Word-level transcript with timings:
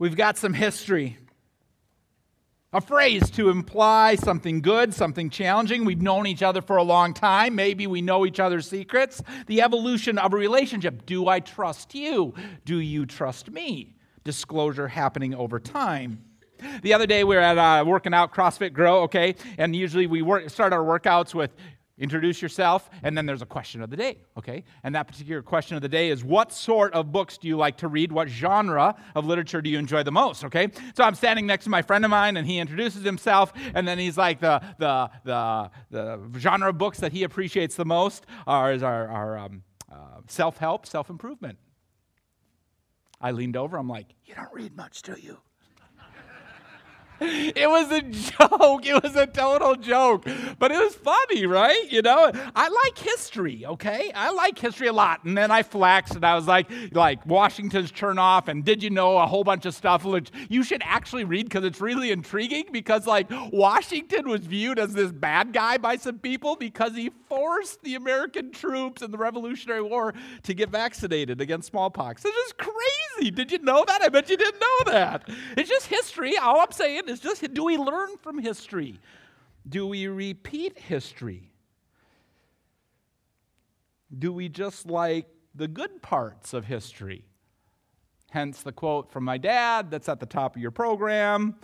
We've 0.00 0.16
got 0.16 0.38
some 0.38 0.54
history. 0.54 1.18
A 2.72 2.80
phrase 2.80 3.28
to 3.32 3.50
imply 3.50 4.14
something 4.14 4.62
good, 4.62 4.94
something 4.94 5.28
challenging. 5.28 5.84
We've 5.84 6.00
known 6.00 6.26
each 6.26 6.42
other 6.42 6.62
for 6.62 6.78
a 6.78 6.82
long 6.82 7.12
time. 7.12 7.54
Maybe 7.54 7.86
we 7.86 8.00
know 8.00 8.24
each 8.24 8.40
other's 8.40 8.66
secrets. 8.66 9.22
The 9.46 9.60
evolution 9.60 10.16
of 10.16 10.32
a 10.32 10.38
relationship. 10.38 11.04
Do 11.04 11.28
I 11.28 11.40
trust 11.40 11.94
you? 11.94 12.32
Do 12.64 12.78
you 12.78 13.04
trust 13.04 13.50
me? 13.50 13.94
Disclosure 14.24 14.88
happening 14.88 15.34
over 15.34 15.60
time. 15.60 16.24
The 16.80 16.94
other 16.94 17.06
day 17.06 17.22
we 17.22 17.36
were 17.36 17.42
at 17.42 17.58
uh, 17.58 17.84
working 17.84 18.14
out 18.14 18.32
CrossFit 18.32 18.72
Grow, 18.72 19.02
okay, 19.02 19.34
and 19.58 19.76
usually 19.76 20.06
we 20.06 20.22
work, 20.22 20.48
start 20.48 20.72
our 20.72 20.82
workouts 20.82 21.34
with 21.34 21.54
introduce 22.00 22.42
yourself, 22.42 22.90
and 23.02 23.16
then 23.16 23.26
there's 23.26 23.42
a 23.42 23.46
question 23.46 23.82
of 23.82 23.90
the 23.90 23.96
day, 23.96 24.16
okay? 24.36 24.64
And 24.82 24.94
that 24.94 25.06
particular 25.06 25.42
question 25.42 25.76
of 25.76 25.82
the 25.82 25.88
day 25.88 26.08
is 26.08 26.24
what 26.24 26.52
sort 26.52 26.92
of 26.94 27.12
books 27.12 27.38
do 27.38 27.46
you 27.46 27.56
like 27.56 27.76
to 27.78 27.88
read? 27.88 28.10
What 28.10 28.28
genre 28.28 28.96
of 29.14 29.26
literature 29.26 29.62
do 29.62 29.70
you 29.70 29.78
enjoy 29.78 30.02
the 30.02 30.10
most, 30.10 30.44
okay? 30.44 30.68
So 30.96 31.04
I'm 31.04 31.14
standing 31.14 31.46
next 31.46 31.64
to 31.64 31.70
my 31.70 31.82
friend 31.82 32.04
of 32.04 32.10
mine, 32.10 32.36
and 32.36 32.46
he 32.46 32.58
introduces 32.58 33.04
himself, 33.04 33.52
and 33.74 33.86
then 33.86 33.98
he's 33.98 34.18
like, 34.18 34.40
the, 34.40 34.60
the, 34.78 35.10
the, 35.24 35.70
the 35.90 36.38
genre 36.40 36.70
of 36.70 36.78
books 36.78 36.98
that 37.00 37.12
he 37.12 37.22
appreciates 37.22 37.76
the 37.76 37.84
most 37.84 38.26
are, 38.46 38.72
are, 38.72 39.08
are 39.08 39.38
um, 39.38 39.62
uh, 39.92 40.20
self 40.26 40.58
help, 40.58 40.86
self 40.86 41.10
improvement. 41.10 41.58
I 43.20 43.32
leaned 43.32 43.56
over, 43.56 43.76
I'm 43.76 43.88
like, 43.88 44.06
You 44.24 44.34
don't 44.34 44.52
read 44.54 44.74
much, 44.74 45.02
do 45.02 45.14
you? 45.20 45.38
It 47.20 47.68
was 47.68 47.90
a 47.90 48.00
joke. 48.02 48.86
It 48.86 49.02
was 49.02 49.16
a 49.16 49.26
total 49.26 49.74
joke. 49.76 50.26
But 50.58 50.72
it 50.72 50.78
was 50.78 50.94
funny, 50.94 51.46
right? 51.46 51.90
You 51.90 52.02
know, 52.02 52.32
I 52.54 52.68
like 52.68 52.98
history, 52.98 53.66
okay? 53.66 54.10
I 54.14 54.30
like 54.30 54.58
history 54.58 54.86
a 54.86 54.92
lot. 54.92 55.24
And 55.24 55.36
then 55.36 55.50
I 55.50 55.62
flexed 55.62 56.14
and 56.14 56.24
I 56.24 56.34
was 56.34 56.46
like, 56.46 56.70
like 56.92 57.24
Washington's 57.26 57.92
Chernow 57.92 58.30
and 58.48 58.64
did 58.64 58.82
you 58.82 58.90
know 58.90 59.18
a 59.18 59.26
whole 59.26 59.44
bunch 59.44 59.66
of 59.66 59.74
stuff 59.74 60.04
which 60.04 60.30
you 60.48 60.62
should 60.62 60.82
actually 60.84 61.24
read 61.24 61.46
because 61.46 61.64
it's 61.64 61.80
really 61.80 62.10
intriguing 62.10 62.64
because 62.70 63.06
like 63.06 63.28
Washington 63.52 64.28
was 64.28 64.42
viewed 64.42 64.78
as 64.78 64.92
this 64.92 65.10
bad 65.10 65.52
guy 65.52 65.78
by 65.78 65.96
some 65.96 66.18
people 66.18 66.56
because 66.56 66.94
he 66.94 67.10
forced 67.28 67.82
the 67.82 67.94
American 67.94 68.52
troops 68.52 69.02
in 69.02 69.10
the 69.10 69.18
Revolutionary 69.18 69.82
War 69.82 70.14
to 70.44 70.54
get 70.54 70.70
vaccinated 70.70 71.40
against 71.40 71.68
smallpox. 71.68 72.22
This 72.22 72.34
is 72.46 72.52
crazy. 72.52 72.99
Did 73.28 73.52
you 73.52 73.58
know 73.58 73.84
that? 73.86 74.00
I 74.00 74.08
bet 74.08 74.30
you 74.30 74.36
didn't 74.38 74.60
know 74.60 74.92
that. 74.92 75.28
It's 75.56 75.68
just 75.68 75.86
history. 75.86 76.38
All 76.38 76.60
I'm 76.60 76.72
saying 76.72 77.02
is 77.08 77.20
just 77.20 77.52
do 77.52 77.64
we 77.64 77.76
learn 77.76 78.16
from 78.22 78.38
history? 78.38 78.98
Do 79.68 79.86
we 79.86 80.06
repeat 80.06 80.78
history? 80.78 81.52
Do 84.16 84.32
we 84.32 84.48
just 84.48 84.86
like 84.86 85.26
the 85.54 85.68
good 85.68 86.00
parts 86.00 86.54
of 86.54 86.64
history? 86.64 87.24
Hence 88.30 88.62
the 88.62 88.72
quote 88.72 89.10
from 89.12 89.24
my 89.24 89.36
dad 89.36 89.90
that's 89.90 90.08
at 90.08 90.20
the 90.20 90.26
top 90.26 90.56
of 90.56 90.62
your 90.62 90.70
program. 90.70 91.56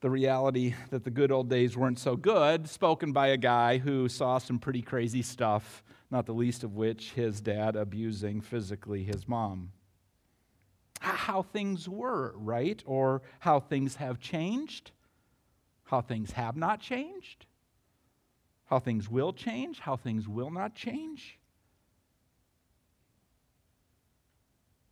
The 0.00 0.10
reality 0.10 0.74
that 0.90 1.04
the 1.04 1.10
good 1.10 1.32
old 1.32 1.48
days 1.48 1.76
weren't 1.76 1.98
so 1.98 2.16
good, 2.16 2.68
spoken 2.68 3.12
by 3.12 3.28
a 3.28 3.36
guy 3.36 3.78
who 3.78 4.08
saw 4.08 4.38
some 4.38 4.58
pretty 4.58 4.82
crazy 4.82 5.22
stuff, 5.22 5.82
not 6.10 6.26
the 6.26 6.34
least 6.34 6.62
of 6.62 6.76
which 6.76 7.12
his 7.12 7.40
dad 7.40 7.74
abusing 7.74 8.40
physically 8.40 9.02
his 9.02 9.26
mom 9.26 9.70
how 11.00 11.42
things 11.42 11.88
were, 11.88 12.34
right? 12.36 12.82
Or 12.86 13.22
how 13.40 13.60
things 13.60 13.96
have 13.96 14.18
changed, 14.20 14.92
how 15.84 16.00
things 16.00 16.32
have 16.32 16.56
not 16.56 16.80
changed, 16.80 17.46
how 18.66 18.78
things 18.78 19.08
will 19.08 19.32
change, 19.32 19.80
how 19.80 19.96
things 19.96 20.28
will 20.28 20.50
not 20.50 20.74
change. 20.74 21.38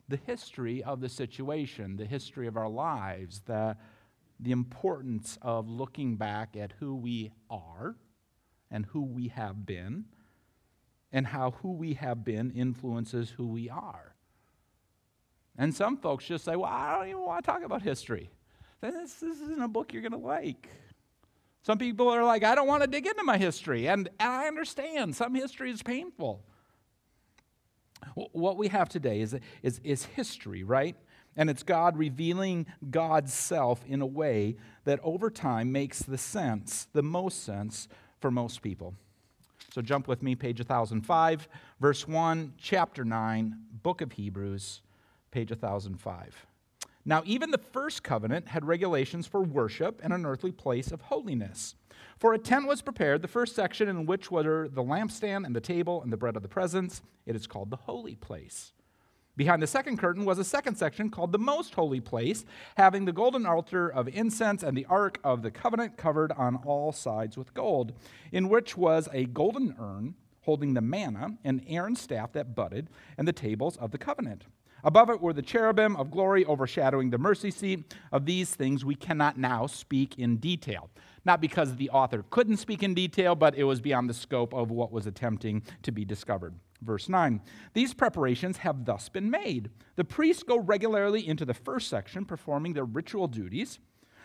The 0.09 0.19
history 0.25 0.83
of 0.83 1.01
the 1.01 1.09
situation, 1.09 1.97
the 1.97 2.07
history 2.07 2.47
of 2.47 2.57
our 2.57 2.69
lives, 2.69 3.43
the, 3.47 3.77
the 4.39 4.53
importance 4.53 5.39
of 5.43 5.69
looking 5.69 6.17
back 6.17 6.57
at 6.57 6.73
who 6.79 6.95
we 6.95 7.33
are 7.51 7.97
and 8.71 8.87
who 8.87 9.03
we 9.03 9.29
have 9.29 9.67
been, 9.67 10.07
and 11.13 11.29
how 11.29 11.53
who 11.63 11.73
we 11.73 11.95
have 11.95 12.25
been 12.25 12.51
influences 12.51 13.31
who 13.31 13.47
we 13.47 13.71
are. 13.71 14.16
And 15.59 15.75
some 15.75 15.97
folks 15.97 16.27
just 16.27 16.45
say, 16.45 16.57
well, 16.57 16.71
I 16.71 16.97
don't 16.97 17.09
even 17.09 17.23
want 17.23 17.45
to 17.45 17.51
talk 17.51 17.63
about 17.63 17.83
history. 17.83 18.31
This, 18.81 19.15
this 19.15 19.41
isn't 19.41 19.63
a 19.63 19.69
book 19.69 19.93
you're 19.93 20.03
going 20.03 20.13
to 20.13 20.19
like. 20.19 20.69
Some 21.63 21.79
people 21.79 22.09
are 22.09 22.23
like, 22.23 22.45
I 22.45 22.55
don't 22.55 22.69
want 22.69 22.83
to 22.83 22.87
dig 22.87 23.07
into 23.07 23.25
my 23.25 23.39
history. 23.39 23.89
And, 23.89 24.09
and 24.21 24.31
I 24.31 24.47
understand, 24.47 25.17
some 25.17 25.35
history 25.35 25.71
is 25.71 25.83
painful. 25.83 26.45
What 28.15 28.57
we 28.57 28.69
have 28.69 28.89
today 28.89 29.21
is, 29.21 29.35
is, 29.63 29.81
is 29.83 30.05
history, 30.05 30.63
right? 30.63 30.95
And 31.37 31.51
it's 31.51 31.63
God 31.63 31.97
revealing 31.97 32.67
God's 32.91 33.33
self 33.33 33.85
in 33.87 34.01
a 34.01 34.07
way 34.07 34.57
that 34.85 35.01
over 35.03 35.31
time 35.31 35.73
makes 35.73 36.01
the 36.01 36.19
sense, 36.19 36.87
the 36.93 37.03
most 37.03 37.43
sense 37.43 37.89
for 38.21 38.31
most 38.31 38.63
people. 38.63 38.95
So 39.75 39.83
jump 39.83 40.07
with 40.07 40.23
me, 40.23 40.35
page 40.35 40.61
1005, 40.61 41.49
verse 41.81 42.07
1, 42.07 42.55
chapter 42.59 43.05
9, 43.05 43.57
book 43.83 44.01
of 44.01 44.13
Hebrews 44.13 44.83
page 45.37 45.51
1005. 45.51 46.47
Now, 47.05 47.23
even 47.27 47.51
the 47.51 47.59
first 47.59 48.03
covenant 48.03 48.49
had 48.49 48.65
regulations 48.65 49.27
for 49.27 49.43
worship 49.43 50.01
and 50.03 50.15
an 50.15 50.25
earthly 50.25 50.51
place 50.51 50.91
of 50.91 51.03
holiness. 51.03 51.75
For 52.17 52.33
a 52.33 52.39
tent 52.39 52.67
was 52.67 52.81
prepared, 52.81 53.21
the 53.21 53.29
first 53.29 53.55
section 53.55 53.87
in 53.87 54.07
which 54.07 54.31
were 54.31 54.67
the 54.67 54.83
lampstand 54.83 55.45
and 55.45 55.55
the 55.55 55.61
table 55.61 56.01
and 56.01 56.11
the 56.11 56.17
bread 56.17 56.37
of 56.37 56.43
the 56.43 56.49
presence. 56.49 57.03
It 57.27 57.37
is 57.37 57.47
called 57.47 57.69
the 57.69 57.77
holy 57.77 58.15
place. 58.15 58.73
Behind 59.37 59.63
the 59.63 59.67
second 59.67 59.99
curtain 59.99 60.25
was 60.25 60.39
a 60.39 60.45
second 60.45 60.77
section 60.77 61.11
called 61.11 61.33
the 61.33 61.39
most 61.39 61.75
holy 61.75 62.01
place, 62.01 62.47
having 62.79 63.05
the 63.05 63.13
golden 63.13 63.45
altar 63.45 63.91
of 63.91 64.09
incense 64.09 64.63
and 64.63 64.75
the 64.75 64.87
ark 64.87 65.19
of 65.23 65.43
the 65.43 65.51
covenant 65.51 65.99
covered 65.99 66.33
on 66.33 66.57
all 66.65 66.93
sides 66.93 67.37
with 67.37 67.53
gold, 67.53 67.93
in 68.33 68.49
which 68.49 68.75
was 68.75 69.07
a 69.13 69.27
golden 69.27 69.77
urn 69.79 70.15
holding 70.47 70.73
the 70.73 70.81
manna 70.81 71.37
and 71.45 71.63
Aaron's 71.69 72.01
staff 72.01 72.33
that 72.33 72.55
budded, 72.55 72.89
and 73.19 73.29
the 73.29 73.33
tables 73.33 73.77
of 73.77 73.91
the 73.91 73.99
covenant. 73.99 74.45
Above 74.87 75.11
it 75.11 75.21
were 75.21 75.33
the 75.33 75.43
cherubim 75.43 75.97
of 75.97 76.13
glory 76.13 76.45
overshadowing 76.45 77.11
the 77.11 77.19
mercy 77.19 77.51
seat. 77.51 77.93
Of 78.13 78.25
these 78.25 78.55
things 78.55 78.85
we 78.85 78.95
cannot 78.95 79.37
now 79.37 79.67
speak 79.67 80.17
in 80.17 80.37
detail. 80.37 80.91
Not 81.25 81.41
because 81.41 81.75
the 81.75 81.91
author 81.91 82.25
couldn't 82.31 82.59
speak 82.59 82.85
in 82.85 82.95
detail, 82.95 83.35
but 83.35 83.57
it 83.57 83.65
was 83.65 83.81
beyond 83.81 84.09
the 84.09 84.15
scope 84.15 84.55
of 84.55 84.71
what 84.71 84.93
was 84.93 85.05
attempting 85.05 85.65
to 85.83 85.91
be 85.91 86.05
discovered. 86.05 86.55
Verse 86.83 87.09
9 87.09 87.41
These 87.75 87.95
preparations 87.95 88.59
have 88.59 88.85
thus 88.85 89.09
been 89.09 89.29
made. 89.29 89.71
The 89.97 90.05
priests 90.05 90.45
go 90.45 90.57
regularly 90.57 91.27
into 91.27 91.45
the 91.45 91.53
first 91.53 91.89
section, 91.89 92.25
performing 92.25 92.75
their 92.75 92.85
ritual 92.85 93.27
duties, 93.27 93.81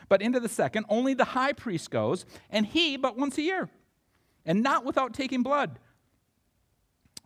but 0.09 0.21
into 0.21 0.39
the 0.39 0.47
second, 0.47 0.85
only 0.89 1.15
the 1.15 1.25
high 1.25 1.53
priest 1.53 1.89
goes, 1.89 2.23
and 2.51 2.67
he 2.67 2.97
but 2.97 3.17
once 3.17 3.39
a 3.39 3.41
year, 3.41 3.71
and 4.45 4.61
not 4.61 4.85
without 4.85 5.15
taking 5.15 5.41
blood 5.41 5.79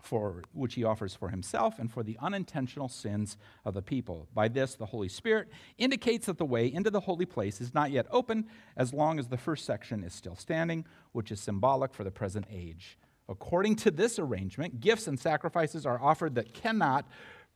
for 0.06 0.44
which 0.54 0.76
he 0.76 0.84
offers 0.84 1.16
for 1.16 1.30
himself 1.30 1.80
and 1.80 1.92
for 1.92 2.04
the 2.04 2.18
unintentional 2.22 2.88
sins 2.88 3.38
of 3.66 3.74
the 3.74 3.82
people. 3.82 4.28
By 4.34 4.48
this, 4.48 4.76
the 4.76 4.86
Holy 4.86 5.10
Spirit 5.10 5.50
indicates 5.78 6.28
that 6.28 6.38
the 6.38 6.46
way 6.46 6.72
into 6.72 6.92
the 6.92 7.02
holy 7.02 7.26
place 7.26 7.60
is 7.60 7.74
not 7.74 7.92
yet 7.92 8.06
open 8.12 8.46
as 8.78 8.94
long 8.94 9.20
as 9.20 9.28
the 9.28 9.38
first 9.38 9.66
section 9.66 10.04
is 10.04 10.14
still 10.14 10.36
standing, 10.36 10.86
which 11.12 11.32
is 11.32 11.40
symbolic 11.40 11.94
for 11.94 12.04
the 12.04 12.12
present 12.12 12.46
age. 12.52 12.98
According 13.28 13.78
to 13.78 13.92
this 13.92 14.20
arrangement, 14.20 14.80
gifts 14.80 15.08
and 15.08 15.20
sacrifices 15.20 15.86
are 15.86 16.02
offered 16.02 16.36
that 16.36 16.54
cannot 16.54 17.08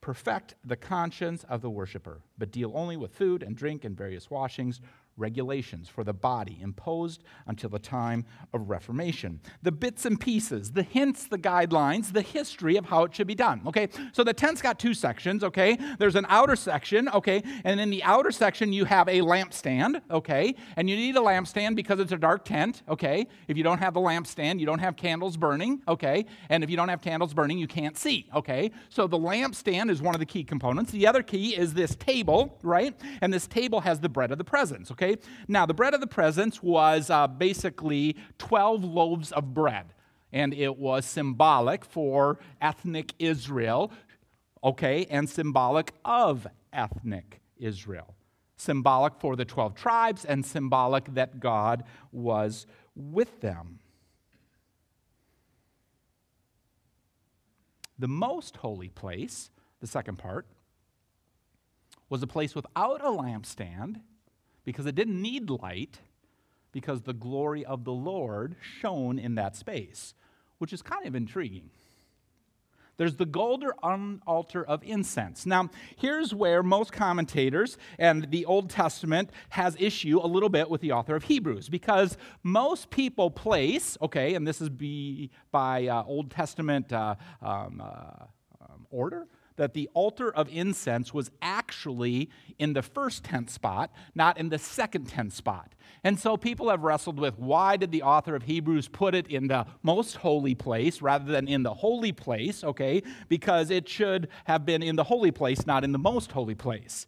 perfect 0.01 0.55
the 0.63 0.77
conscience 0.77 1.43
of 1.49 1.61
the 1.61 1.69
worshiper, 1.69 2.21
but 2.37 2.51
deal 2.51 2.71
only 2.73 2.97
with 2.97 3.13
food 3.13 3.43
and 3.43 3.55
drink 3.55 3.83
and 3.85 3.97
various 3.97 4.29
washings 4.29 4.79
regulations 5.19 5.89
for 5.89 6.03
the 6.03 6.13
body 6.13 6.57
imposed 6.61 7.23
until 7.47 7.69
the 7.69 7.79
time 7.79 8.25
of 8.53 8.69
Reformation. 8.69 9.39
The 9.61 9.71
bits 9.71 10.05
and 10.05 10.19
pieces, 10.19 10.71
the 10.71 10.83
hints, 10.83 11.27
the 11.27 11.37
guidelines, 11.37 12.13
the 12.13 12.21
history 12.21 12.77
of 12.77 12.85
how 12.85 13.03
it 13.03 13.15
should 13.15 13.27
be 13.27 13.35
done. 13.35 13.61
Okay, 13.67 13.89
so 14.13 14.23
the 14.23 14.33
tent's 14.33 14.61
got 14.61 14.79
two 14.79 14.93
sections. 14.93 15.43
Okay, 15.43 15.77
there's 15.97 16.15
an 16.15 16.25
outer 16.29 16.55
section. 16.55 17.09
Okay, 17.09 17.43
and 17.63 17.79
in 17.79 17.89
the 17.89 18.03
outer 18.03 18.31
section 18.31 18.73
you 18.73 18.85
have 18.85 19.07
a 19.07 19.19
lampstand. 19.19 20.01
Okay, 20.09 20.55
and 20.75 20.89
you 20.89 20.95
need 20.95 21.15
a 21.15 21.19
lampstand 21.19 21.75
because 21.75 21.99
it's 21.99 22.11
a 22.11 22.17
dark 22.17 22.45
tent. 22.45 22.83
Okay, 22.87 23.27
if 23.47 23.57
you 23.57 23.63
don't 23.63 23.79
have 23.79 23.93
the 23.93 23.99
lampstand, 23.99 24.59
you 24.59 24.65
don't 24.65 24.79
have 24.79 24.95
candles 24.95 25.37
burning. 25.37 25.81
Okay, 25.87 26.25
and 26.49 26.63
if 26.63 26.69
you 26.69 26.77
don't 26.77 26.89
have 26.89 27.01
candles 27.01 27.33
burning, 27.33 27.57
you 27.57 27.67
can't 27.67 27.97
see. 27.97 28.27
Okay, 28.35 28.71
so 28.89 29.07
the 29.07 29.19
lampstand 29.19 29.89
is 29.89 30.01
one 30.01 30.15
of 30.15 30.19
the 30.19 30.25
key 30.25 30.43
components. 30.43 30.91
The 30.91 31.07
other 31.07 31.23
key 31.23 31.55
is 31.55 31.73
this 31.73 31.95
table, 31.95 32.57
right? 32.63 32.95
And 33.21 33.33
this 33.33 33.47
table 33.47 33.81
has 33.81 33.99
the 33.99 34.09
bread 34.09 34.31
of 34.31 34.37
the 34.37 34.43
presence. 34.43 34.91
Okay, 34.91 35.08
Okay? 35.09 35.21
Now, 35.47 35.65
the 35.65 35.73
bread 35.73 35.93
of 35.93 36.01
the 36.01 36.07
presence 36.07 36.61
was 36.61 37.09
uh, 37.09 37.27
basically 37.27 38.15
12 38.37 38.83
loaves 38.83 39.31
of 39.31 39.53
bread, 39.53 39.93
and 40.31 40.53
it 40.53 40.77
was 40.77 41.05
symbolic 41.05 41.85
for 41.85 42.39
ethnic 42.61 43.13
Israel, 43.19 43.91
okay, 44.63 45.05
and 45.09 45.29
symbolic 45.29 45.93
of 46.05 46.47
ethnic 46.73 47.41
Israel. 47.57 48.15
Symbolic 48.57 49.13
for 49.19 49.35
the 49.35 49.45
12 49.45 49.75
tribes, 49.75 50.25
and 50.25 50.45
symbolic 50.45 51.13
that 51.13 51.39
God 51.39 51.83
was 52.11 52.67
with 52.95 53.41
them. 53.41 53.79
The 57.97 58.07
most 58.07 58.57
holy 58.57 58.89
place, 58.89 59.49
the 59.81 59.87
second 59.87 60.17
part, 60.17 60.45
was 62.09 62.23
a 62.23 62.27
place 62.27 62.55
without 62.55 63.01
a 63.01 63.09
lampstand 63.09 64.01
because 64.69 64.85
it 64.85 64.93
didn't 64.93 65.19
need 65.19 65.49
light 65.49 65.97
because 66.71 67.01
the 67.01 67.11
glory 67.11 67.65
of 67.65 67.85
the 67.85 67.91
Lord 67.91 68.55
shone 68.61 69.17
in 69.17 69.33
that 69.33 69.55
space, 69.55 70.13
which 70.59 70.71
is 70.71 70.83
kind 70.83 71.07
of 71.07 71.15
intriguing. 71.15 71.71
There's 72.97 73.15
the 73.15 73.25
golden 73.25 74.21
altar 74.27 74.63
of 74.63 74.83
incense. 74.83 75.47
Now, 75.47 75.71
here's 75.95 76.35
where 76.35 76.61
most 76.61 76.91
commentators 76.91 77.79
and 77.97 78.29
the 78.29 78.45
Old 78.45 78.69
Testament 78.69 79.31
has 79.49 79.75
issue 79.79 80.19
a 80.21 80.27
little 80.27 80.49
bit 80.49 80.69
with 80.69 80.81
the 80.81 80.91
author 80.91 81.15
of 81.15 81.23
Hebrews 81.23 81.67
because 81.67 82.15
most 82.43 82.91
people 82.91 83.31
place, 83.31 83.97
okay, 84.03 84.35
and 84.35 84.47
this 84.47 84.61
is 84.61 84.69
be 84.69 85.31
by 85.49 85.87
uh, 85.87 86.03
Old 86.03 86.29
Testament 86.29 86.93
uh, 86.93 87.15
um, 87.41 87.81
uh, 87.83 88.25
um, 88.61 88.85
order, 88.91 89.25
that 89.59 89.73
the 89.73 89.89
altar 89.93 90.33
of 90.33 90.47
incense 90.49 91.13
was 91.13 91.29
actually 91.41 92.29
in 92.57 92.71
the 92.71 92.81
first 92.81 93.25
tent 93.25 93.49
spot, 93.49 93.91
not 94.15 94.37
in 94.37 94.47
the 94.47 94.57
second 94.57 95.09
tent 95.09 95.33
spot. 95.33 95.75
And 96.01 96.17
so 96.17 96.37
people 96.37 96.69
have 96.69 96.83
wrestled 96.83 97.19
with 97.19 97.37
why 97.37 97.75
did 97.75 97.91
the 97.91 98.03
author 98.03 98.35
of 98.35 98.43
Hebrews 98.43 98.87
put 98.87 99.13
it 99.13 99.27
in 99.27 99.47
the 99.47 99.65
most 99.83 100.15
holy 100.15 100.55
place 100.55 101.01
rather 101.01 101.29
than 101.29 101.45
in 101.49 101.63
the 101.63 101.73
holy 101.73 102.13
place, 102.13 102.63
okay? 102.63 103.03
Because 103.27 103.69
it 103.69 103.89
should 103.89 104.29
have 104.45 104.65
been 104.65 104.81
in 104.81 104.95
the 104.95 105.03
holy 105.03 105.31
place, 105.31 105.67
not 105.67 105.83
in 105.83 105.91
the 105.91 105.99
most 105.99 106.31
holy 106.31 106.55
place. 106.55 107.05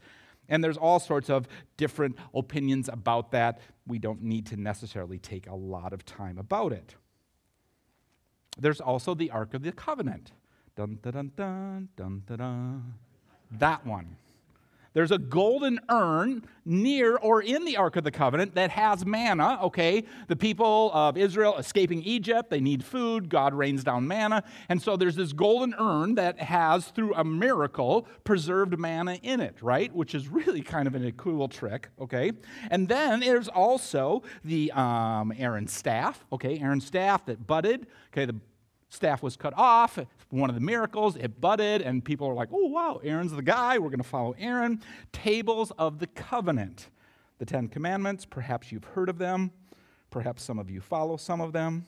And 0.49 0.61
there's 0.61 0.75
all 0.77 0.99
sorts 0.99 1.29
of 1.29 1.47
different 1.77 2.17
opinions 2.35 2.89
about 2.89 3.31
that. 3.31 3.61
We 3.87 3.97
don't 3.97 4.23
need 4.23 4.45
to 4.47 4.57
necessarily 4.57 5.19
take 5.19 5.47
a 5.47 5.55
lot 5.55 5.93
of 5.93 6.03
time 6.03 6.37
about 6.37 6.73
it. 6.73 6.95
There's 8.59 8.81
also 8.81 9.15
the 9.15 9.31
Ark 9.31 9.53
of 9.53 9.63
the 9.63 9.71
Covenant. 9.71 10.33
Dun, 10.75 10.99
dun, 11.01 11.11
dun, 11.11 11.31
dun, 11.35 11.89
dun, 11.95 12.23
dun, 12.25 12.37
dun. 12.37 12.93
That 13.51 13.85
one. 13.85 14.15
There's 14.93 15.11
a 15.11 15.17
golden 15.17 15.79
urn 15.89 16.43
near 16.65 17.15
or 17.15 17.41
in 17.41 17.63
the 17.63 17.77
Ark 17.77 17.95
of 17.95 18.03
the 18.03 18.11
Covenant 18.11 18.55
that 18.55 18.71
has 18.71 19.05
manna, 19.05 19.57
okay? 19.63 20.03
The 20.27 20.35
people 20.35 20.91
of 20.93 21.17
Israel 21.17 21.57
escaping 21.57 22.03
Egypt, 22.03 22.49
they 22.49 22.59
need 22.59 22.83
food. 22.83 23.29
God 23.29 23.53
rains 23.53 23.85
down 23.85 24.05
manna. 24.05 24.43
And 24.67 24.81
so 24.81 24.97
there's 24.97 25.15
this 25.15 25.31
golden 25.31 25.73
urn 25.79 26.15
that 26.15 26.39
has, 26.39 26.87
through 26.87 27.15
a 27.15 27.23
miracle, 27.23 28.05
preserved 28.25 28.77
manna 28.77 29.17
in 29.23 29.39
it, 29.39 29.55
right? 29.61 29.93
Which 29.95 30.13
is 30.13 30.27
really 30.27 30.61
kind 30.61 30.87
of 30.87 30.95
a 30.95 31.11
cool 31.13 31.47
trick, 31.47 31.87
okay? 31.99 32.33
And 32.69 32.89
then 32.89 33.21
there's 33.21 33.47
also 33.47 34.23
the 34.43 34.73
um, 34.73 35.33
Aaron's 35.37 35.71
staff, 35.71 36.25
okay? 36.33 36.59
Aaron's 36.59 36.85
staff 36.85 37.25
that 37.27 37.47
budded, 37.47 37.87
okay? 38.11 38.25
The 38.25 38.35
staff 38.91 39.23
was 39.23 39.35
cut 39.35 39.53
off. 39.57 39.97
One 40.29 40.49
of 40.49 40.55
the 40.55 40.61
miracles, 40.61 41.15
it 41.15 41.41
budded, 41.41 41.81
and 41.81 42.05
people 42.05 42.27
are 42.27 42.33
like, 42.33 42.49
oh, 42.51 42.67
wow, 42.67 42.99
Aaron's 43.03 43.31
the 43.31 43.41
guy. 43.41 43.79
We're 43.79 43.89
going 43.89 43.97
to 43.99 44.03
follow 44.03 44.35
Aaron. 44.37 44.81
Tables 45.11 45.71
of 45.79 45.99
the 45.99 46.07
covenant. 46.07 46.89
The 47.39 47.45
Ten 47.45 47.69
Commandments, 47.69 48.25
perhaps 48.25 48.71
you've 48.71 48.83
heard 48.83 49.09
of 49.09 49.17
them. 49.17 49.51
Perhaps 50.11 50.43
some 50.43 50.59
of 50.59 50.69
you 50.69 50.81
follow 50.81 51.17
some 51.17 51.41
of 51.41 51.53
them. 51.53 51.85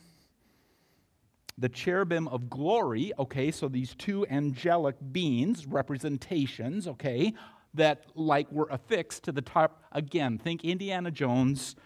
The 1.56 1.68
cherubim 1.68 2.26
of 2.26 2.50
glory, 2.50 3.12
okay, 3.18 3.52
so 3.52 3.68
these 3.68 3.94
two 3.94 4.26
angelic 4.28 4.96
beings, 5.12 5.66
representations, 5.66 6.88
okay, 6.88 7.34
that 7.74 8.06
like 8.16 8.50
were 8.50 8.66
affixed 8.70 9.22
to 9.24 9.32
the 9.32 9.42
top. 9.42 9.84
Again, 9.92 10.38
think 10.38 10.64
Indiana 10.64 11.12
Jones, 11.12 11.76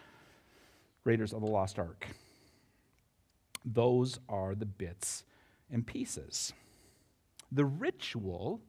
Raiders 1.04 1.34
of 1.34 1.42
the 1.42 1.48
Lost 1.48 1.78
Ark. 1.78 2.06
Those 3.64 4.18
are 4.28 4.54
the 4.54 4.66
bits 4.66 5.24
and 5.70 5.86
pieces. 5.86 6.52
The 7.52 7.64
ritual 7.64 8.60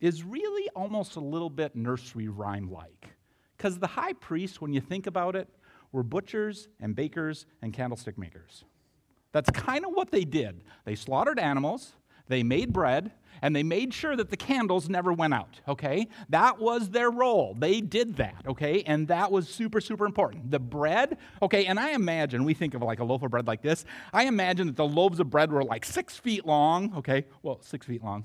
is 0.00 0.24
really 0.24 0.68
almost 0.74 1.16
a 1.16 1.20
little 1.20 1.50
bit 1.50 1.76
nursery 1.76 2.28
rhyme 2.28 2.70
like. 2.70 3.08
Because 3.56 3.78
the 3.78 3.86
high 3.86 4.14
priests, 4.14 4.60
when 4.60 4.72
you 4.72 4.80
think 4.80 5.06
about 5.06 5.36
it, 5.36 5.48
were 5.92 6.02
butchers 6.02 6.68
and 6.80 6.94
bakers 6.94 7.46
and 7.62 7.72
candlestick 7.72 8.16
makers. 8.16 8.64
That's 9.32 9.50
kind 9.50 9.84
of 9.84 9.92
what 9.92 10.10
they 10.10 10.24
did. 10.24 10.62
They 10.84 10.94
slaughtered 10.94 11.38
animals, 11.38 11.92
they 12.30 12.42
made 12.42 12.72
bread, 12.72 13.12
and 13.42 13.54
they 13.56 13.62
made 13.62 13.92
sure 13.92 14.16
that 14.16 14.30
the 14.30 14.36
candles 14.36 14.88
never 14.88 15.12
went 15.12 15.34
out, 15.34 15.60
okay? 15.66 16.08
That 16.28 16.58
was 16.58 16.90
their 16.90 17.10
role. 17.10 17.56
They 17.58 17.80
did 17.80 18.16
that, 18.16 18.44
okay? 18.46 18.82
And 18.86 19.08
that 19.08 19.32
was 19.32 19.48
super, 19.48 19.80
super 19.80 20.06
important. 20.06 20.50
The 20.50 20.58
bread, 20.58 21.18
okay, 21.42 21.66
and 21.66 21.78
I 21.78 21.90
imagine, 21.90 22.44
we 22.44 22.54
think 22.54 22.74
of 22.74 22.82
like 22.82 23.00
a 23.00 23.04
loaf 23.04 23.22
of 23.22 23.30
bread 23.30 23.46
like 23.46 23.62
this. 23.62 23.84
I 24.12 24.24
imagine 24.24 24.66
that 24.66 24.76
the 24.76 24.86
loaves 24.86 25.20
of 25.20 25.30
bread 25.30 25.52
were 25.52 25.64
like 25.64 25.84
six 25.84 26.16
feet 26.16 26.46
long, 26.46 26.94
okay? 26.98 27.26
Well, 27.42 27.60
six 27.62 27.86
feet 27.86 28.02
long. 28.02 28.24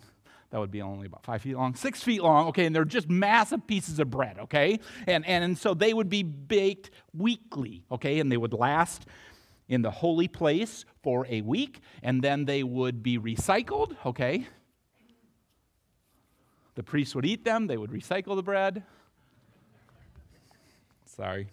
That 0.51 0.60
would 0.60 0.72
be 0.72 0.81
only 0.81 1.08
about 1.08 1.25
five 1.25 1.42
feet 1.42 1.56
long, 1.56 1.75
six 1.75 2.04
feet 2.04 2.22
long, 2.22 2.48
okay, 2.50 2.66
and 2.66 2.75
they're 2.75 2.86
just 2.86 3.10
massive 3.10 3.66
pieces 3.66 4.00
of 4.00 4.10
bread, 4.10 4.38
okay? 4.40 4.80
And, 5.08 5.25
and, 5.25 5.44
and 5.44 5.58
so 5.58 5.74
they 5.74 5.94
would 5.94 6.10
be 6.10 6.24
baked 6.24 6.92
weekly, 7.13 7.84
okay, 7.92 8.19
and 8.19 8.31
they 8.31 8.38
would 8.38 8.54
last 8.54 9.06
in 9.67 9.81
the 9.81 9.91
holy 9.91 10.27
place 10.27 10.85
for 11.01 11.25
a 11.29 11.41
week, 11.41 11.79
and 12.03 12.21
then 12.21 12.45
they 12.45 12.63
would 12.63 13.01
be 13.01 13.17
recycled, 13.17 13.95
okay? 14.06 14.47
The 16.75 16.83
priests 16.83 17.15
would 17.15 17.25
eat 17.25 17.44
them, 17.44 17.67
they 17.67 17.77
would 17.77 17.91
recycle 17.91 18.35
the 18.35 18.44
bread. 18.44 18.83
Sorry. 21.06 21.47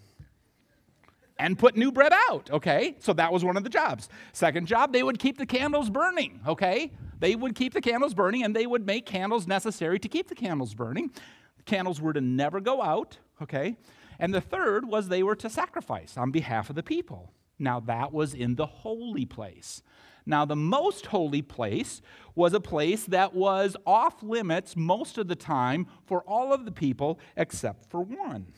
And 1.38 1.58
put 1.58 1.76
new 1.76 1.90
bread 1.90 2.12
out, 2.28 2.50
okay? 2.50 2.96
So 2.98 3.12
that 3.14 3.32
was 3.32 3.44
one 3.44 3.56
of 3.56 3.64
the 3.64 3.70
jobs. 3.70 4.08
Second 4.32 4.66
job, 4.66 4.92
they 4.92 5.02
would 5.02 5.18
keep 5.18 5.38
the 5.38 5.46
candles 5.46 5.90
burning, 5.90 6.40
okay? 6.46 6.92
They 7.18 7.34
would 7.34 7.54
keep 7.54 7.72
the 7.72 7.80
candles 7.80 8.14
burning 8.14 8.42
and 8.42 8.54
they 8.54 8.66
would 8.66 8.84
make 8.84 9.06
candles 9.06 9.46
necessary 9.46 9.98
to 10.00 10.08
keep 10.08 10.28
the 10.28 10.34
candles 10.34 10.74
burning. 10.74 11.10
The 11.56 11.62
candles 11.62 12.00
were 12.00 12.12
to 12.12 12.20
never 12.20 12.60
go 12.60 12.82
out, 12.82 13.18
okay? 13.40 13.76
And 14.18 14.34
the 14.34 14.40
third 14.40 14.84
was 14.84 15.08
they 15.08 15.22
were 15.22 15.36
to 15.36 15.48
sacrifice 15.48 16.16
on 16.16 16.30
behalf 16.30 16.68
of 16.68 16.76
the 16.76 16.82
people. 16.82 17.32
Now, 17.62 17.78
that 17.80 18.12
was 18.12 18.34
in 18.34 18.56
the 18.56 18.66
holy 18.66 19.24
place. 19.24 19.82
Now, 20.26 20.44
the 20.44 20.56
most 20.56 21.06
holy 21.06 21.42
place 21.42 22.02
was 22.34 22.52
a 22.54 22.60
place 22.60 23.04
that 23.06 23.34
was 23.34 23.76
off 23.86 24.20
limits 24.20 24.76
most 24.76 25.16
of 25.16 25.28
the 25.28 25.36
time 25.36 25.86
for 26.04 26.22
all 26.22 26.52
of 26.52 26.64
the 26.64 26.72
people 26.72 27.20
except 27.36 27.88
for 27.88 28.00
one. 28.00 28.52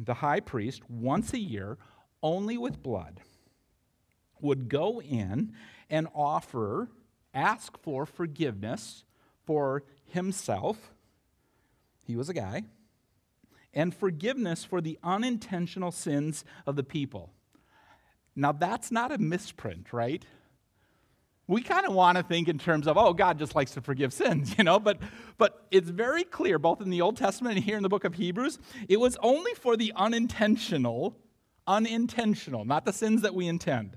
The 0.00 0.14
high 0.14 0.40
priest, 0.40 0.82
once 0.90 1.32
a 1.32 1.38
year, 1.38 1.78
only 2.24 2.58
with 2.58 2.82
blood, 2.82 3.20
would 4.40 4.68
go 4.68 5.00
in 5.00 5.52
and 5.88 6.08
offer, 6.12 6.90
ask 7.32 7.78
for 7.78 8.04
forgiveness 8.04 9.04
for 9.44 9.84
himself. 10.06 10.92
He 12.02 12.16
was 12.16 12.28
a 12.28 12.34
guy. 12.34 12.64
And 13.76 13.94
forgiveness 13.94 14.64
for 14.64 14.80
the 14.80 14.98
unintentional 15.04 15.92
sins 15.92 16.44
of 16.66 16.74
the 16.74 16.82
people. 16.82 17.30
Now, 18.34 18.50
that's 18.50 18.90
not 18.90 19.12
a 19.12 19.18
misprint, 19.18 19.92
right? 19.92 20.24
We 21.46 21.62
kind 21.62 21.86
of 21.86 21.94
want 21.94 22.18
to 22.18 22.24
think 22.24 22.48
in 22.48 22.58
terms 22.58 22.88
of, 22.88 22.98
oh, 22.98 23.12
God 23.12 23.38
just 23.38 23.54
likes 23.54 23.72
to 23.72 23.80
forgive 23.80 24.12
sins, 24.12 24.54
you 24.58 24.64
know, 24.64 24.80
but, 24.80 24.98
but 25.38 25.66
it's 25.70 25.88
very 25.88 26.24
clear, 26.24 26.58
both 26.58 26.80
in 26.80 26.90
the 26.90 27.02
Old 27.02 27.16
Testament 27.16 27.56
and 27.56 27.64
here 27.64 27.76
in 27.76 27.82
the 27.82 27.88
book 27.88 28.04
of 28.04 28.14
Hebrews, 28.14 28.58
it 28.88 28.98
was 28.98 29.16
only 29.22 29.54
for 29.54 29.76
the 29.76 29.92
unintentional, 29.94 31.16
unintentional, 31.66 32.64
not 32.64 32.84
the 32.84 32.92
sins 32.92 33.22
that 33.22 33.34
we 33.34 33.46
intend. 33.46 33.96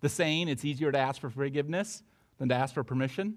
The 0.00 0.08
saying, 0.08 0.48
it's 0.48 0.64
easier 0.64 0.90
to 0.90 0.98
ask 0.98 1.20
for 1.20 1.30
forgiveness 1.30 2.02
than 2.38 2.48
to 2.48 2.54
ask 2.54 2.74
for 2.74 2.82
permission. 2.82 3.36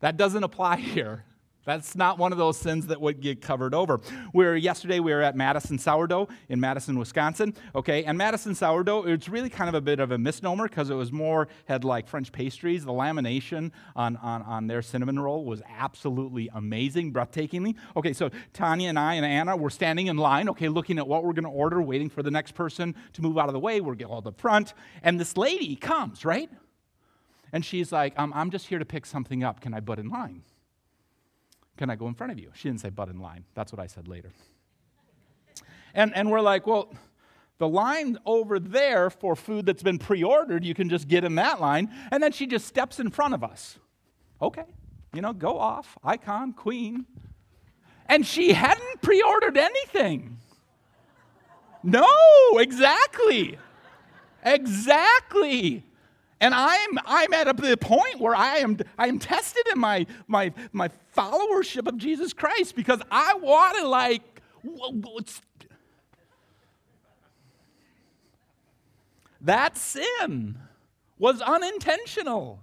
That 0.00 0.16
doesn't 0.16 0.44
apply 0.44 0.76
here. 0.80 1.24
That's 1.64 1.94
not 1.94 2.18
one 2.18 2.32
of 2.32 2.38
those 2.38 2.56
sins 2.56 2.86
that 2.86 3.00
would 3.00 3.20
get 3.20 3.42
covered 3.42 3.74
over. 3.74 4.00
Where 4.32 4.56
yesterday 4.56 4.98
we 4.98 5.12
were 5.12 5.20
at 5.20 5.36
Madison 5.36 5.78
Sourdough 5.78 6.28
in 6.48 6.58
Madison, 6.58 6.98
Wisconsin. 6.98 7.54
Okay, 7.74 8.04
and 8.04 8.16
Madison 8.16 8.54
Sourdough, 8.54 9.04
it's 9.04 9.28
really 9.28 9.50
kind 9.50 9.68
of 9.68 9.74
a 9.74 9.80
bit 9.80 10.00
of 10.00 10.10
a 10.10 10.18
misnomer 10.18 10.68
because 10.68 10.88
it 10.88 10.94
was 10.94 11.12
more 11.12 11.48
had 11.66 11.84
like 11.84 12.08
French 12.08 12.32
pastries. 12.32 12.84
The 12.84 12.92
lamination 12.92 13.72
on, 13.94 14.16
on, 14.16 14.42
on 14.42 14.66
their 14.68 14.80
cinnamon 14.80 15.18
roll 15.18 15.44
was 15.44 15.62
absolutely 15.68 16.48
amazing, 16.54 17.12
breathtakingly. 17.12 17.74
Okay, 17.94 18.14
so 18.14 18.30
Tanya 18.54 18.88
and 18.88 18.98
I 18.98 19.14
and 19.14 19.26
Anna 19.26 19.56
were 19.56 19.70
standing 19.70 20.06
in 20.06 20.16
line, 20.16 20.48
okay, 20.48 20.68
looking 20.68 20.98
at 20.98 21.06
what 21.06 21.24
we're 21.24 21.34
going 21.34 21.44
to 21.44 21.50
order, 21.50 21.82
waiting 21.82 22.08
for 22.08 22.22
the 22.22 22.30
next 22.30 22.52
person 22.52 22.94
to 23.12 23.22
move 23.22 23.36
out 23.36 23.48
of 23.48 23.52
the 23.52 23.60
way. 23.60 23.80
We're 23.80 23.96
all 24.06 24.22
the 24.22 24.32
front, 24.32 24.72
and 25.02 25.20
this 25.20 25.36
lady 25.36 25.76
comes, 25.76 26.24
right? 26.24 26.48
And 27.52 27.64
she's 27.64 27.92
like, 27.92 28.18
um, 28.18 28.32
I'm 28.34 28.50
just 28.50 28.66
here 28.68 28.78
to 28.78 28.84
pick 28.84 29.04
something 29.04 29.44
up. 29.44 29.60
Can 29.60 29.74
I 29.74 29.80
butt 29.80 29.98
in 29.98 30.08
line? 30.08 30.42
Can 31.80 31.88
I 31.88 31.96
go 31.96 32.08
in 32.08 32.12
front 32.12 32.30
of 32.30 32.38
you? 32.38 32.50
She 32.52 32.68
didn't 32.68 32.82
say, 32.82 32.90
but 32.90 33.08
in 33.08 33.20
line. 33.20 33.46
That's 33.54 33.72
what 33.72 33.80
I 33.80 33.86
said 33.86 34.06
later. 34.06 34.30
And, 35.94 36.14
and 36.14 36.30
we're 36.30 36.42
like, 36.42 36.66
well, 36.66 36.92
the 37.56 37.66
line 37.66 38.18
over 38.26 38.58
there 38.60 39.08
for 39.08 39.34
food 39.34 39.64
that's 39.64 39.82
been 39.82 39.98
pre 39.98 40.22
ordered, 40.22 40.62
you 40.62 40.74
can 40.74 40.90
just 40.90 41.08
get 41.08 41.24
in 41.24 41.36
that 41.36 41.58
line. 41.58 41.90
And 42.10 42.22
then 42.22 42.32
she 42.32 42.46
just 42.46 42.66
steps 42.66 43.00
in 43.00 43.08
front 43.08 43.32
of 43.32 43.42
us. 43.42 43.78
Okay, 44.42 44.66
you 45.14 45.22
know, 45.22 45.32
go 45.32 45.58
off, 45.58 45.96
icon, 46.04 46.52
queen. 46.52 47.06
And 48.04 48.26
she 48.26 48.52
hadn't 48.52 49.00
pre 49.00 49.22
ordered 49.22 49.56
anything. 49.56 50.36
No, 51.82 52.06
exactly. 52.58 53.56
Exactly. 54.44 55.86
And 56.40 56.54
I'm, 56.54 56.98
I'm 57.04 57.34
at 57.34 57.48
a, 57.48 57.52
the 57.52 57.76
point 57.76 58.18
where 58.18 58.34
I 58.34 58.56
am, 58.56 58.78
I 58.96 59.08
am 59.08 59.18
tested 59.18 59.66
in 59.72 59.78
my, 59.78 60.06
my, 60.26 60.52
my 60.72 60.88
followership 61.14 61.86
of 61.86 61.98
Jesus 61.98 62.32
Christ 62.32 62.74
because 62.74 63.00
I 63.10 63.34
want 63.34 63.76
to, 63.76 63.86
like, 63.86 64.40
that 69.42 69.76
sin 69.76 70.58
was 71.18 71.42
unintentional. 71.42 72.62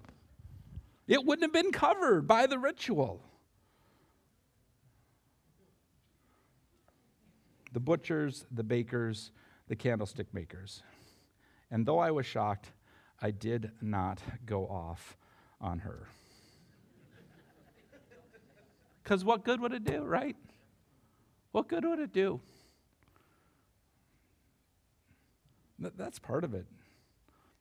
It 1.07 1.23
wouldn't 1.23 1.43
have 1.43 1.53
been 1.53 1.71
covered 1.71 2.27
by 2.27 2.47
the 2.47 2.57
ritual. 2.57 3.21
The 7.73 7.79
butchers, 7.79 8.45
the 8.51 8.63
bakers, 8.63 9.31
the 9.67 9.75
candlestick 9.75 10.33
makers. 10.33 10.81
And 11.69 11.85
though 11.85 11.99
I 11.99 12.09
was 12.09 12.25
shocked, 12.25 12.71
I 13.21 13.31
did 13.31 13.71
not 13.81 14.21
go 14.45 14.65
off 14.67 15.17
on 15.59 15.79
her. 15.79 16.07
Because 19.03 19.23
what 19.23 19.43
good 19.43 19.61
would 19.61 19.73
it 19.73 19.83
do, 19.83 20.03
right? 20.03 20.35
What 21.51 21.67
good 21.67 21.85
would 21.85 21.99
it 21.99 22.13
do? 22.13 22.41
That's 25.79 26.19
part 26.19 26.43
of 26.43 26.53
it. 26.53 26.65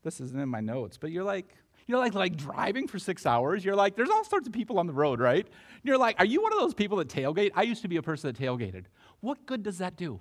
This 0.03 0.21
isn't 0.21 0.39
in 0.39 0.49
my 0.49 0.61
notes, 0.61 0.97
but 0.99 1.11
you're 1.11 1.25
like, 1.25 1.55
you 1.87 1.95
know, 1.95 2.01
like, 2.01 2.15
like 2.15 2.37
driving 2.37 2.89
for 2.89 2.99
six 2.99 3.27
hours. 3.27 3.65
You're 3.65 3.77
like, 3.77 3.95
there's 3.95 4.11
all 4.11 4.25
sorts 4.25 4.47
of 4.47 4.53
people 4.53 4.79
on 4.79 4.87
the 4.87 4.93
road, 4.93 5.21
right? 5.21 5.45
And 5.45 5.85
you're 5.85 5.99
like, 5.99 6.17
are 6.19 6.25
you 6.25 6.43
one 6.43 6.53
of 6.53 6.59
those 6.59 6.75
people 6.75 6.99
that 6.99 7.09
tailgate? 7.09 7.53
I 7.55 7.63
used 7.63 7.83
to 7.83 7.89
be 7.89 7.97
a 7.97 8.03
person 8.03 8.33
that 8.33 8.43
tailgated. 8.43 8.85
What 9.21 9.47
good 9.47 9.63
does 9.63 9.79
that 9.79 9.97
do? 9.97 10.21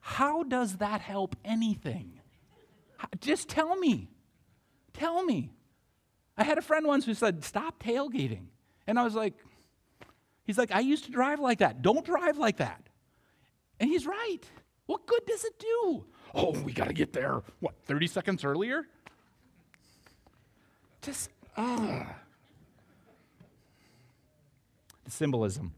How 0.00 0.42
does 0.42 0.76
that 0.76 1.00
help 1.00 1.36
anything? 1.44 2.20
Just 3.20 3.48
tell 3.48 3.76
me. 3.76 4.08
Tell 4.92 5.24
me. 5.24 5.52
I 6.36 6.44
had 6.44 6.58
a 6.58 6.62
friend 6.62 6.86
once 6.86 7.04
who 7.04 7.14
said, 7.14 7.44
stop 7.44 7.82
tailgating. 7.82 8.46
And 8.86 8.98
I 8.98 9.04
was 9.04 9.14
like, 9.14 9.34
he's 10.44 10.58
like, 10.58 10.72
I 10.72 10.80
used 10.80 11.04
to 11.04 11.10
drive 11.10 11.40
like 11.40 11.58
that. 11.58 11.82
Don't 11.82 12.04
drive 12.04 12.38
like 12.38 12.58
that. 12.58 12.88
And 13.78 13.88
he's 13.90 14.06
right. 14.06 14.40
What 14.86 15.06
good 15.06 15.24
does 15.26 15.44
it 15.44 15.58
do? 15.58 16.04
Oh, 16.34 16.52
we 16.60 16.72
got 16.72 16.88
to 16.88 16.94
get 16.94 17.12
there, 17.12 17.42
what, 17.60 17.74
30 17.84 18.06
seconds 18.06 18.44
earlier? 18.44 18.86
Just, 21.02 21.30
ah. 21.56 22.14
The 25.04 25.10
symbolism. 25.10 25.74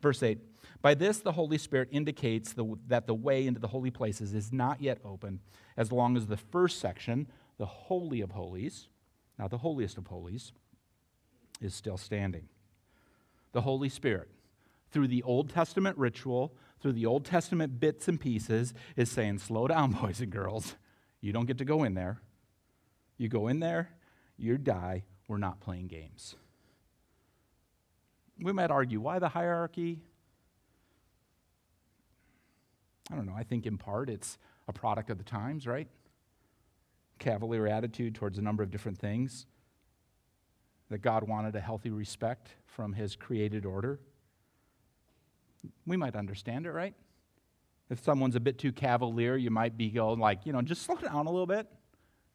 Verse 0.00 0.22
8 0.22 0.38
By 0.86 0.94
this, 0.94 1.18
the 1.18 1.32
Holy 1.32 1.58
Spirit 1.58 1.88
indicates 1.90 2.52
the, 2.52 2.64
that 2.86 3.08
the 3.08 3.14
way 3.14 3.44
into 3.44 3.58
the 3.58 3.66
holy 3.66 3.90
places 3.90 4.32
is 4.32 4.52
not 4.52 4.80
yet 4.80 4.98
open, 5.04 5.40
as 5.76 5.90
long 5.90 6.16
as 6.16 6.28
the 6.28 6.36
first 6.36 6.78
section, 6.78 7.26
the 7.58 7.66
Holy 7.66 8.20
of 8.20 8.30
Holies, 8.30 8.86
now 9.36 9.48
the 9.48 9.58
holiest 9.58 9.98
of 9.98 10.06
holies, 10.06 10.52
is 11.60 11.74
still 11.74 11.96
standing. 11.96 12.48
The 13.50 13.62
Holy 13.62 13.88
Spirit, 13.88 14.28
through 14.92 15.08
the 15.08 15.24
Old 15.24 15.50
Testament 15.50 15.98
ritual, 15.98 16.54
through 16.80 16.92
the 16.92 17.06
Old 17.06 17.24
Testament 17.24 17.80
bits 17.80 18.06
and 18.06 18.20
pieces, 18.20 18.72
is 18.94 19.10
saying, 19.10 19.40
Slow 19.40 19.66
down, 19.66 19.90
boys 20.00 20.20
and 20.20 20.30
girls. 20.30 20.76
You 21.20 21.32
don't 21.32 21.46
get 21.46 21.58
to 21.58 21.64
go 21.64 21.82
in 21.82 21.94
there. 21.94 22.20
You 23.18 23.28
go 23.28 23.48
in 23.48 23.58
there, 23.58 23.90
you 24.36 24.56
die. 24.56 25.02
We're 25.26 25.38
not 25.38 25.58
playing 25.58 25.88
games. 25.88 26.36
We 28.40 28.52
might 28.52 28.70
argue 28.70 29.00
why 29.00 29.18
the 29.18 29.30
hierarchy? 29.30 29.98
I 33.10 33.14
don't 33.14 33.26
know. 33.26 33.34
I 33.36 33.44
think 33.44 33.66
in 33.66 33.78
part 33.78 34.10
it's 34.10 34.38
a 34.68 34.72
product 34.72 35.10
of 35.10 35.18
the 35.18 35.24
times, 35.24 35.66
right? 35.66 35.88
Cavalier 37.18 37.66
attitude 37.66 38.14
towards 38.14 38.38
a 38.38 38.42
number 38.42 38.62
of 38.62 38.70
different 38.70 38.98
things. 38.98 39.46
That 40.88 40.98
God 40.98 41.24
wanted 41.28 41.56
a 41.56 41.60
healthy 41.60 41.90
respect 41.90 42.50
from 42.64 42.92
his 42.92 43.16
created 43.16 43.64
order. 43.66 43.98
We 45.84 45.96
might 45.96 46.14
understand 46.14 46.66
it, 46.66 46.70
right? 46.70 46.94
If 47.90 48.02
someone's 48.02 48.36
a 48.36 48.40
bit 48.40 48.58
too 48.58 48.72
cavalier, 48.72 49.36
you 49.36 49.50
might 49.50 49.76
be 49.76 49.90
going 49.90 50.18
like, 50.20 50.44
you 50.44 50.52
know, 50.52 50.62
just 50.62 50.82
slow 50.82 50.96
down 50.96 51.26
a 51.26 51.30
little 51.30 51.46
bit. 51.46 51.66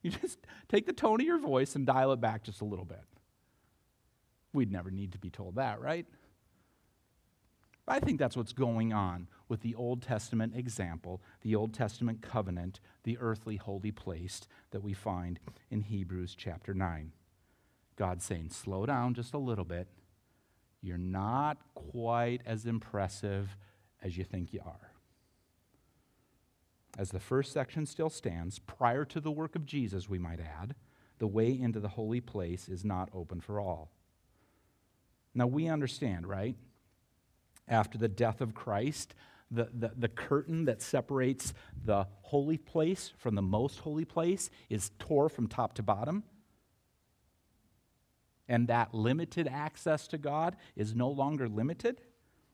You 0.03 0.09
just 0.09 0.39
take 0.67 0.87
the 0.87 0.93
tone 0.93 1.21
of 1.21 1.27
your 1.27 1.37
voice 1.37 1.75
and 1.75 1.85
dial 1.85 2.11
it 2.11 2.19
back 2.19 2.43
just 2.43 2.61
a 2.61 2.65
little 2.65 2.85
bit. 2.85 3.03
We'd 4.51 4.71
never 4.71 4.89
need 4.89 5.11
to 5.11 5.19
be 5.19 5.29
told 5.29 5.57
that, 5.57 5.79
right? 5.79 6.07
I 7.91 7.99
think 7.99 8.19
that's 8.19 8.37
what's 8.37 8.53
going 8.53 8.93
on 8.93 9.27
with 9.49 9.61
the 9.61 9.75
Old 9.75 10.01
Testament 10.01 10.53
example, 10.55 11.21
the 11.41 11.55
Old 11.55 11.73
Testament 11.73 12.21
covenant, 12.21 12.79
the 13.03 13.17
earthly 13.19 13.57
holy 13.57 13.91
place 13.91 14.41
that 14.71 14.83
we 14.83 14.93
find 14.93 15.39
in 15.69 15.81
Hebrews 15.81 16.35
chapter 16.37 16.73
9. 16.73 17.11
God 17.97 18.21
saying, 18.21 18.49
slow 18.51 18.85
down 18.85 19.13
just 19.13 19.33
a 19.33 19.37
little 19.37 19.65
bit. 19.65 19.87
You're 20.81 20.97
not 20.97 21.57
quite 21.75 22.41
as 22.45 22.65
impressive 22.65 23.55
as 24.01 24.17
you 24.17 24.23
think 24.23 24.53
you 24.53 24.61
are 24.65 24.91
as 26.97 27.11
the 27.11 27.19
first 27.19 27.53
section 27.53 27.85
still 27.85 28.09
stands, 28.09 28.59
prior 28.59 29.05
to 29.05 29.19
the 29.19 29.31
work 29.31 29.55
of 29.55 29.65
Jesus, 29.65 30.09
we 30.09 30.19
might 30.19 30.39
add, 30.39 30.75
the 31.19 31.27
way 31.27 31.57
into 31.57 31.79
the 31.79 31.89
holy 31.89 32.19
place 32.19 32.67
is 32.67 32.83
not 32.83 33.09
open 33.13 33.39
for 33.39 33.59
all. 33.59 33.91
Now, 35.33 35.47
we 35.47 35.67
understand, 35.67 36.27
right? 36.27 36.55
After 37.67 37.97
the 37.97 38.07
death 38.07 38.41
of 38.41 38.53
Christ, 38.53 39.15
the, 39.49 39.69
the, 39.73 39.91
the, 39.97 40.07
curtain 40.07 40.65
that 40.65 40.81
separates 40.81 41.53
the 41.83 42.07
holy 42.21 42.57
place 42.57 43.11
from 43.17 43.35
the 43.35 43.41
most 43.41 43.79
holy 43.79 44.05
place 44.05 44.49
is 44.69 44.91
tore 44.97 45.27
from 45.29 45.47
top 45.47 45.73
to 45.73 45.83
bottom. 45.83 46.23
And 48.47 48.67
that 48.67 48.93
limited 48.93 49.47
access 49.47 50.07
to 50.09 50.17
God 50.17 50.55
is 50.75 50.95
no 50.95 51.09
longer 51.09 51.49
limited. 51.49 52.01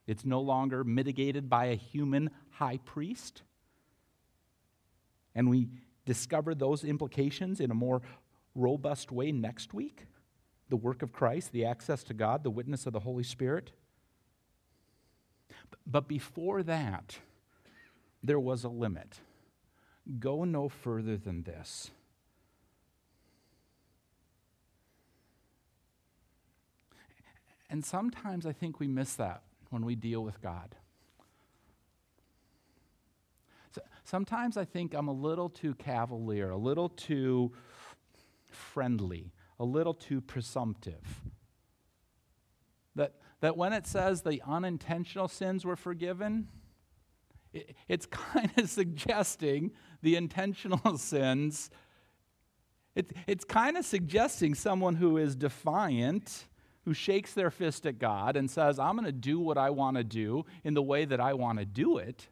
It's 0.08 0.26
no 0.26 0.42
longer 0.42 0.84
mitigated 0.84 1.50
by 1.50 1.66
a 1.66 1.76
human 1.76 2.32
high 2.52 2.78
priest. 2.78 3.44
And 5.36 5.50
we 5.50 5.70
discover 6.06 6.56
those 6.56 6.84
implications 6.84 7.60
in 7.60 7.70
a 7.70 7.76
more 7.76 8.02
robust 8.56 9.12
way 9.12 9.32
next 9.32 9.74
week 9.74 10.06
the 10.70 10.76
work 10.76 11.02
of 11.02 11.14
Christ, 11.14 11.54
the 11.54 11.66
access 11.66 12.04
to 12.04 12.14
God, 12.14 12.44
the 12.44 12.50
witness 12.50 12.86
of 12.86 12.94
the 12.94 13.00
Holy 13.00 13.24
Spirit. 13.24 13.72
But 15.89 16.08
before 16.08 16.63
that, 16.63 17.17
there 18.22 18.39
was 18.39 18.65
a 18.65 18.70
limit. 18.70 19.22
Go 20.20 20.44
no 20.44 20.67
further 20.67 21.15
than 21.15 21.44
this. 21.44 21.91
And 27.70 27.86
sometimes 27.86 28.46
I 28.46 28.51
think 28.51 28.79
we 28.79 28.88
miss 28.88 29.15
that 29.15 29.44
when 29.70 29.86
we 29.86 29.96
deal 29.96 30.24
with 30.24 30.41
God. 30.41 30.75
Sometimes 34.03 34.56
I 34.58 34.65
think 34.65 34.94
I'm 34.94 35.10
a 35.10 35.13
little 35.13 35.50
too 35.50 35.75
cavalier, 35.75 36.50
a 36.50 36.58
little 36.58 36.89
too 36.89 37.51
friendly, 38.50 39.34
a 39.60 39.65
little 39.65 39.94
too 39.94 40.22
presumptive. 40.22 41.22
That, 42.96 43.15
that 43.41 43.58
when 43.58 43.74
it 43.74 43.86
says 43.86 44.22
the 44.22 44.41
unintentional 44.46 45.27
sins 45.27 45.65
were 45.65 45.75
forgiven, 45.75 46.48
it, 47.53 47.75
it's 47.88 48.06
kind 48.12 48.51
of 48.58 48.70
suggesting 48.70 49.72
the 50.01 50.15
intentional 50.15 50.98
sins. 50.98 51.70
It, 52.96 53.12
it's 53.27 53.46
kind 53.46 53.77
of 53.77 53.86
suggesting 53.86 54.56
someone 54.56 54.96
who 54.96 55.17
is 55.17 55.36
defiant, 55.36 56.46
who 56.86 56.94
shakes 56.94 57.34
their 57.34 57.51
fist 57.51 57.86
at 57.86 58.00
God 58.00 58.36
and 58.36 58.50
says, 58.50 58.79
I'm 58.79 58.96
going 58.96 59.06
to 59.06 59.12
do 59.12 59.39
what 59.39 59.58
I 59.58 59.70
want 59.70 59.98
to 59.98 60.03
do 60.03 60.46
in 60.63 60.74
the 60.74 60.82
way 60.82 61.06
that 61.06 61.20
I 61.20 61.34
want 61.34 61.60
to 61.60 61.65
do 61.65 61.98
it. 61.98 62.27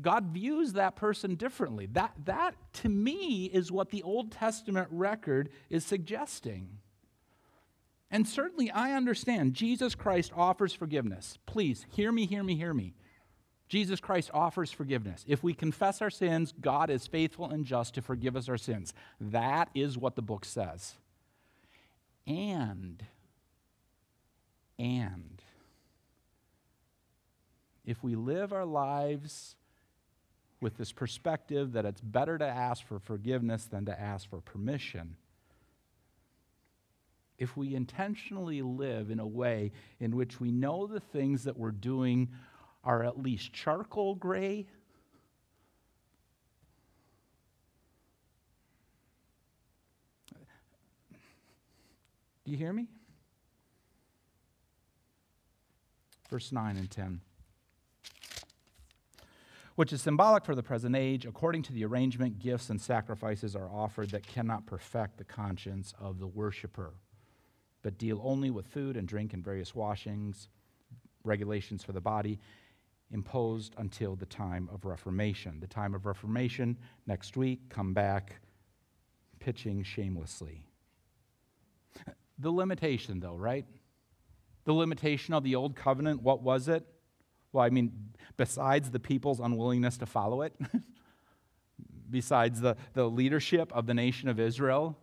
God 0.00 0.26
views 0.26 0.72
that 0.72 0.96
person 0.96 1.36
differently. 1.36 1.86
That, 1.86 2.12
that, 2.24 2.56
to 2.74 2.88
me, 2.88 3.44
is 3.44 3.70
what 3.70 3.90
the 3.90 4.02
Old 4.02 4.32
Testament 4.32 4.88
record 4.90 5.50
is 5.70 5.84
suggesting. 5.84 6.78
And 8.14 8.28
certainly, 8.28 8.70
I 8.70 8.92
understand 8.92 9.54
Jesus 9.54 9.96
Christ 9.96 10.30
offers 10.36 10.72
forgiveness. 10.72 11.36
Please, 11.46 11.84
hear 11.90 12.12
me, 12.12 12.26
hear 12.26 12.44
me, 12.44 12.54
hear 12.54 12.72
me. 12.72 12.94
Jesus 13.68 13.98
Christ 13.98 14.30
offers 14.32 14.70
forgiveness. 14.70 15.24
If 15.26 15.42
we 15.42 15.52
confess 15.52 16.00
our 16.00 16.10
sins, 16.10 16.54
God 16.60 16.90
is 16.90 17.08
faithful 17.08 17.50
and 17.50 17.64
just 17.64 17.94
to 17.94 18.02
forgive 18.02 18.36
us 18.36 18.48
our 18.48 18.56
sins. 18.56 18.94
That 19.20 19.68
is 19.74 19.98
what 19.98 20.14
the 20.14 20.22
book 20.22 20.44
says. 20.44 20.94
And, 22.24 23.04
and, 24.78 25.42
if 27.84 28.04
we 28.04 28.14
live 28.14 28.52
our 28.52 28.64
lives 28.64 29.56
with 30.60 30.76
this 30.76 30.92
perspective 30.92 31.72
that 31.72 31.84
it's 31.84 32.00
better 32.00 32.38
to 32.38 32.46
ask 32.46 32.86
for 32.86 33.00
forgiveness 33.00 33.64
than 33.64 33.86
to 33.86 34.00
ask 34.00 34.30
for 34.30 34.40
permission, 34.40 35.16
if 37.38 37.56
we 37.56 37.74
intentionally 37.74 38.62
live 38.62 39.10
in 39.10 39.18
a 39.18 39.26
way 39.26 39.72
in 40.00 40.16
which 40.16 40.40
we 40.40 40.50
know 40.50 40.86
the 40.86 41.00
things 41.00 41.44
that 41.44 41.56
we're 41.56 41.70
doing 41.70 42.28
are 42.84 43.02
at 43.02 43.20
least 43.20 43.52
charcoal 43.52 44.14
gray, 44.14 44.66
do 52.44 52.50
you 52.50 52.56
hear 52.56 52.72
me? 52.72 52.88
Verse 56.30 56.52
9 56.52 56.76
and 56.76 56.90
10 56.90 57.20
which 59.76 59.92
is 59.92 60.00
symbolic 60.00 60.44
for 60.44 60.54
the 60.54 60.62
present 60.62 60.94
age. 60.94 61.26
According 61.26 61.62
to 61.62 61.72
the 61.72 61.84
arrangement, 61.84 62.38
gifts 62.38 62.70
and 62.70 62.80
sacrifices 62.80 63.56
are 63.56 63.68
offered 63.68 64.10
that 64.10 64.26
cannot 64.26 64.66
perfect 64.66 65.18
the 65.18 65.24
conscience 65.24 65.92
of 66.00 66.18
the 66.18 66.26
worshiper 66.26 66.94
but 67.84 67.98
deal 67.98 68.20
only 68.24 68.50
with 68.50 68.66
food 68.66 68.96
and 68.96 69.06
drink 69.06 69.34
and 69.34 69.44
various 69.44 69.74
washings, 69.74 70.48
regulations 71.22 71.84
for 71.84 71.92
the 71.92 72.00
body, 72.00 72.40
imposed 73.12 73.74
until 73.76 74.16
the 74.16 74.26
time 74.26 74.68
of 74.72 74.86
Reformation. 74.86 75.60
The 75.60 75.66
time 75.66 75.94
of 75.94 76.06
Reformation, 76.06 76.78
next 77.06 77.36
week, 77.36 77.68
come 77.68 77.92
back 77.92 78.40
pitching 79.38 79.82
shamelessly. 79.82 80.66
The 82.38 82.50
limitation, 82.50 83.20
though, 83.20 83.36
right? 83.36 83.66
The 84.64 84.72
limitation 84.72 85.34
of 85.34 85.44
the 85.44 85.54
old 85.54 85.76
covenant, 85.76 86.22
what 86.22 86.42
was 86.42 86.68
it? 86.68 86.86
Well, 87.52 87.64
I 87.64 87.68
mean, 87.68 88.14
besides 88.38 88.90
the 88.90 88.98
people's 88.98 89.40
unwillingness 89.40 89.98
to 89.98 90.06
follow 90.06 90.40
it, 90.40 90.54
besides 92.10 92.62
the, 92.62 92.78
the 92.94 93.04
leadership 93.08 93.70
of 93.74 93.86
the 93.86 93.94
nation 93.94 94.30
of 94.30 94.40
Israel, 94.40 94.96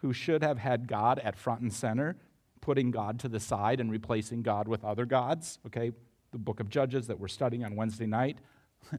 who 0.00 0.12
should 0.12 0.42
have 0.42 0.58
had 0.58 0.88
God 0.88 1.18
at 1.20 1.36
front 1.36 1.60
and 1.60 1.72
center, 1.72 2.16
putting 2.60 2.90
God 2.90 3.18
to 3.20 3.28
the 3.28 3.40
side 3.40 3.80
and 3.80 3.90
replacing 3.90 4.42
God 4.42 4.68
with 4.68 4.84
other 4.84 5.04
gods, 5.04 5.58
okay? 5.66 5.92
The 6.32 6.38
book 6.38 6.60
of 6.60 6.68
Judges 6.68 7.06
that 7.06 7.18
we're 7.18 7.28
studying 7.28 7.64
on 7.64 7.76
Wednesday 7.76 8.06
night, 8.06 8.38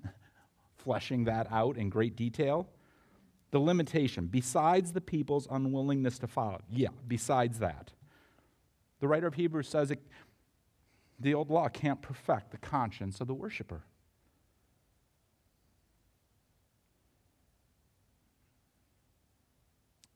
fleshing 0.78 1.26
that 1.26 1.48
out 1.52 1.78
in 1.78 1.90
great 1.90 2.16
detail. 2.16 2.70
The 3.52 3.60
limitation, 3.60 4.28
besides 4.28 4.94
the 4.94 5.02
people's 5.02 5.48
unwillingness 5.50 6.20
to 6.20 6.28
follow, 6.28 6.62
yeah, 6.70 6.90
besides 7.08 7.60
that. 7.60 7.92
The 9.00 9.08
writer 9.08 9.28
of 9.28 9.34
Hebrews 9.34 9.68
says 9.68 9.92
it, 9.92 10.00
the 11.20 11.34
old 11.34 11.50
law 11.50 11.68
can't 11.68 12.02
perfect 12.02 12.52
the 12.52 12.58
conscience 12.58 13.22
of 13.22 13.28
the 13.28 13.34
worshiper. 13.34 13.84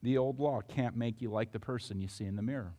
The 0.06 0.20
old 0.20 0.40
law 0.40 0.62
can't 0.62 0.96
make 0.96 1.20
you 1.20 1.32
like 1.32 1.52
the 1.52 1.60
person 1.60 2.00
you 2.00 2.08
see 2.08 2.26
in 2.26 2.36
the 2.36 2.44
mirror. 2.44 2.76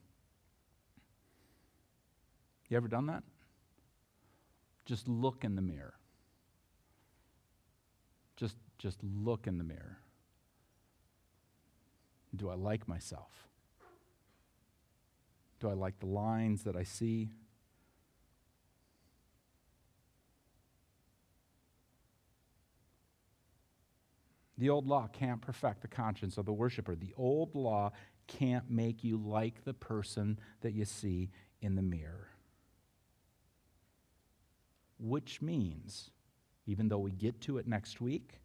You 2.69 2.77
ever 2.77 2.87
done 2.87 3.07
that? 3.07 3.25
Just 4.85 5.09
look 5.09 5.43
in 5.43 5.57
the 5.57 5.61
mirror. 5.61 5.95
Just, 8.37 8.55
just 8.79 9.01
look 9.03 9.49
in 9.49 9.59
the 9.59 9.65
mirror. 9.65 9.99
Do 12.37 12.49
I 12.49 12.55
like 12.55 12.87
myself? 12.87 13.33
Do 15.59 15.69
I 15.69 15.73
like 15.73 15.99
the 15.99 16.07
lines 16.07 16.63
that 16.63 16.77
I 16.77 16.85
see? 16.85 17.31
The 24.59 24.71
old 24.71 24.87
law 24.87 25.09
can't 25.13 25.43
perfect 25.43 25.83
the 25.83 25.89
conscience 25.89 26.39
of 26.39 26.47
the 26.47 26.53
worshiper. 26.53 26.95
The 26.95 27.15
old 27.17 27.55
law 27.55 27.93
can't 28.27 28.71
make 28.71 29.05
you 29.05 29.19
like 29.19 29.65
the 29.65 29.75
person 29.75 30.39
that 30.63 30.73
you 30.73 30.85
see 30.85 31.31
in 31.61 31.75
the 31.75 31.83
mirror. 31.83 32.29
Which 34.99 35.43
means, 35.43 36.11
even 36.67 36.89
though 36.89 36.99
we 36.99 37.13
get 37.13 37.41
to 37.43 37.59
it 37.59 37.67
next 37.67 38.01
week, 38.01 38.41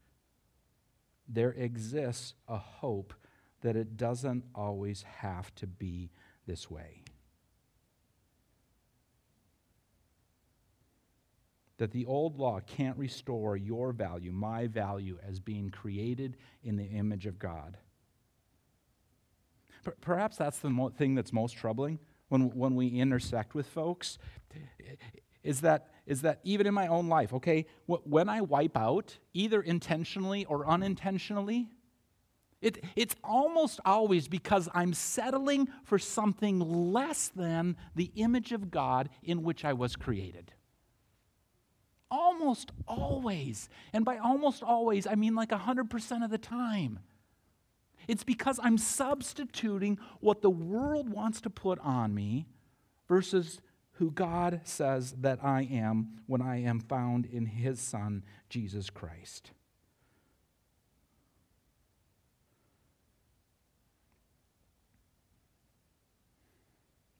there 1.28 1.52
exists 1.52 2.34
a 2.48 2.58
hope 2.58 3.14
that 3.62 3.76
it 3.78 3.96
doesn't 3.96 4.44
always 4.54 5.04
have 5.04 5.54
to 5.56 5.68
be 5.68 6.12
this 6.46 6.70
way. 6.70 7.01
That 11.82 11.90
the 11.90 12.06
old 12.06 12.38
law 12.38 12.60
can't 12.60 12.96
restore 12.96 13.58
your 13.58 13.92
value, 13.92 14.32
my 14.32 14.68
value, 14.68 15.18
as 15.28 15.40
being 15.40 15.72
created 15.72 16.38
in 16.64 16.76
the 16.76 16.84
image 16.84 17.26
of 17.26 17.40
God. 17.40 17.76
Perhaps 20.00 20.38
that's 20.38 20.60
the 20.60 20.70
mo- 20.70 20.90
thing 20.90 21.16
that's 21.16 21.34
most 21.34 21.54
troubling 21.54 21.98
when, 22.30 22.56
when 22.56 22.76
we 22.76 22.90
intersect 22.90 23.56
with 23.56 23.66
folks 23.66 24.20
is 25.44 25.62
that, 25.62 25.88
is 26.06 26.22
that 26.22 26.40
even 26.44 26.68
in 26.68 26.74
my 26.76 26.86
own 26.86 27.10
life, 27.10 27.34
okay, 27.34 27.66
when 27.88 28.30
I 28.30 28.42
wipe 28.42 28.78
out, 28.78 29.18
either 29.34 29.60
intentionally 29.60 30.46
or 30.46 30.68
unintentionally, 30.68 31.68
it, 32.62 32.84
it's 32.96 33.16
almost 33.24 33.80
always 33.86 34.28
because 34.28 34.70
I'm 34.76 34.94
settling 34.94 35.68
for 35.84 35.98
something 35.98 36.60
less 36.94 37.30
than 37.30 37.76
the 37.96 38.12
image 38.14 38.52
of 38.52 38.70
God 38.70 39.10
in 39.24 39.42
which 39.42 39.66
I 39.66 39.74
was 39.74 39.96
created. 39.96 40.54
Almost 42.12 42.72
always. 42.88 43.70
And 43.94 44.04
by 44.04 44.18
almost 44.18 44.62
always, 44.62 45.08
I 45.08 45.16
mean 45.16 45.34
like 45.34 45.50
100% 45.50 46.24
of 46.24 46.30
the 46.30 46.38
time. 46.38 47.00
It's 48.08 48.24
because 48.24 48.60
I'm 48.62 48.78
substituting 48.78 49.98
what 50.20 50.42
the 50.42 50.50
world 50.50 51.10
wants 51.10 51.40
to 51.42 51.50
put 51.50 51.80
on 51.80 52.14
me 52.14 52.48
versus 53.08 53.62
who 53.94 54.12
God 54.12 54.62
says 54.64 55.14
that 55.22 55.40
I 55.44 55.62
am 55.72 56.22
when 56.26 56.42
I 56.42 56.62
am 56.62 56.80
found 56.80 57.26
in 57.26 57.46
His 57.46 57.80
Son, 57.80 58.24
Jesus 58.50 58.90
Christ. 58.90 59.52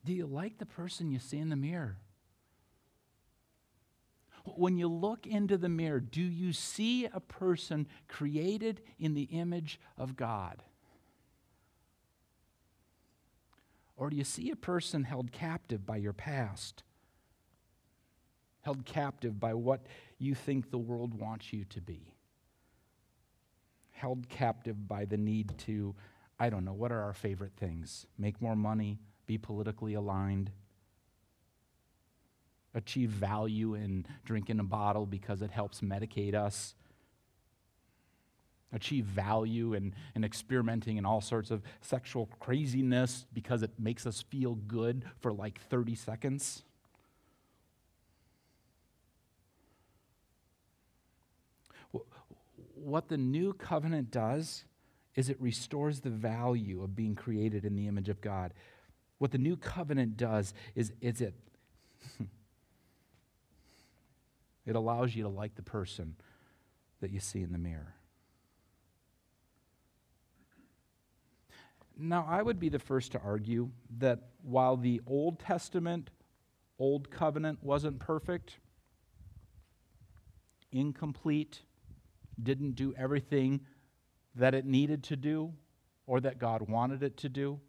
Do 0.04 0.14
you 0.14 0.26
like 0.26 0.58
the 0.58 0.66
person 0.66 1.12
you 1.12 1.20
see 1.20 1.38
in 1.38 1.50
the 1.50 1.56
mirror? 1.56 1.98
When 4.44 4.78
you 4.78 4.88
look 4.88 5.28
into 5.28 5.58
the 5.58 5.70
mirror, 5.70 6.00
do 6.00 6.22
you 6.22 6.54
see 6.54 7.06
a 7.06 7.20
person 7.20 7.88
created 8.08 8.82
in 9.00 9.14
the 9.14 9.24
image 9.24 9.80
of 9.98 10.16
God? 10.16 10.64
Or 13.96 14.10
do 14.10 14.16
you 14.16 14.24
see 14.24 14.50
a 14.50 14.56
person 14.56 15.04
held 15.04 15.32
captive 15.32 15.86
by 15.86 15.98
your 15.98 16.14
past? 16.14 16.84
Held 18.62 18.86
captive 18.86 19.40
by 19.40 19.54
what 19.54 19.86
you 20.18 20.34
think 20.34 20.72
the 20.72 20.78
world 20.80 21.14
wants 21.14 21.54
you 21.54 21.66
to 21.66 21.82
be? 21.82 22.16
Held 23.92 24.28
captive 24.28 24.88
by 24.88 25.06
the 25.06 25.18
need 25.18 25.56
to, 25.60 25.96
I 26.40 26.50
don't 26.50 26.66
know, 26.66 26.74
what 26.74 26.92
are 26.92 27.04
our 27.04 27.14
favorite 27.14 27.54
things? 27.56 28.08
Make 28.18 28.42
more 28.42 28.56
money, 28.56 29.00
be 29.28 29.38
politically 29.38 29.94
aligned, 29.94 30.52
achieve 32.74 33.10
value 33.10 33.74
in 33.74 34.06
drinking 34.26 34.60
a 34.60 34.64
bottle 34.64 35.06
because 35.06 35.42
it 35.42 35.52
helps 35.52 35.82
medicate 35.82 36.34
us, 36.34 36.76
achieve 38.74 39.06
value 39.06 39.74
in, 39.74 39.94
in 40.16 40.24
experimenting 40.24 40.98
in 40.98 41.06
all 41.06 41.22
sorts 41.22 41.52
of 41.52 41.62
sexual 41.82 42.30
craziness 42.40 43.26
because 43.34 43.64
it 43.64 43.72
makes 43.78 44.06
us 44.06 44.22
feel 44.22 44.56
good 44.56 45.04
for 45.20 45.34
like 45.34 45.60
30 45.70 45.96
seconds. 45.96 46.64
What 52.76 53.10
the 53.10 53.18
new 53.18 53.54
covenant 53.54 54.10
does 54.10 54.64
is 55.16 55.30
it 55.30 55.38
restores 55.40 56.00
the 56.00 56.10
value 56.10 56.84
of 56.84 56.96
being 56.96 57.16
created 57.16 57.66
in 57.66 57.76
the 57.76 57.88
image 57.88 58.10
of 58.10 58.22
God. 58.22 58.54
What 59.18 59.32
the 59.32 59.38
new 59.38 59.56
covenant 59.58 60.18
does 60.18 60.54
is, 60.74 60.94
is 61.02 61.22
it 61.22 61.36
It 64.66 64.76
allows 64.76 65.16
you 65.16 65.24
to 65.24 65.30
like 65.30 65.56
the 65.56 65.64
person 65.64 66.16
that 67.00 67.12
you 67.12 67.20
see 67.20 67.42
in 67.42 67.52
the 67.52 67.58
mirror. 67.58 67.96
Now, 71.98 72.26
I 72.28 72.42
would 72.42 72.60
be 72.60 72.70
the 72.70 72.80
first 72.80 73.12
to 73.12 73.22
argue 73.22 73.70
that 74.00 74.20
while 74.42 74.78
the 74.78 75.02
Old 75.06 75.40
Testament, 75.40 76.10
Old 76.80 77.12
Covenant 77.12 77.60
wasn't 77.62 78.00
perfect, 78.00 78.58
incomplete, 80.72 81.62
didn't 82.42 82.76
do 82.76 82.94
everything 82.98 83.62
that 84.36 84.56
it 84.56 84.66
needed 84.66 85.04
to 85.04 85.16
do 85.16 85.54
or 86.08 86.20
that 86.22 86.40
God 86.40 86.70
wanted 86.70 87.04
it 87.04 87.18
to 87.18 87.30
do, 87.30 87.60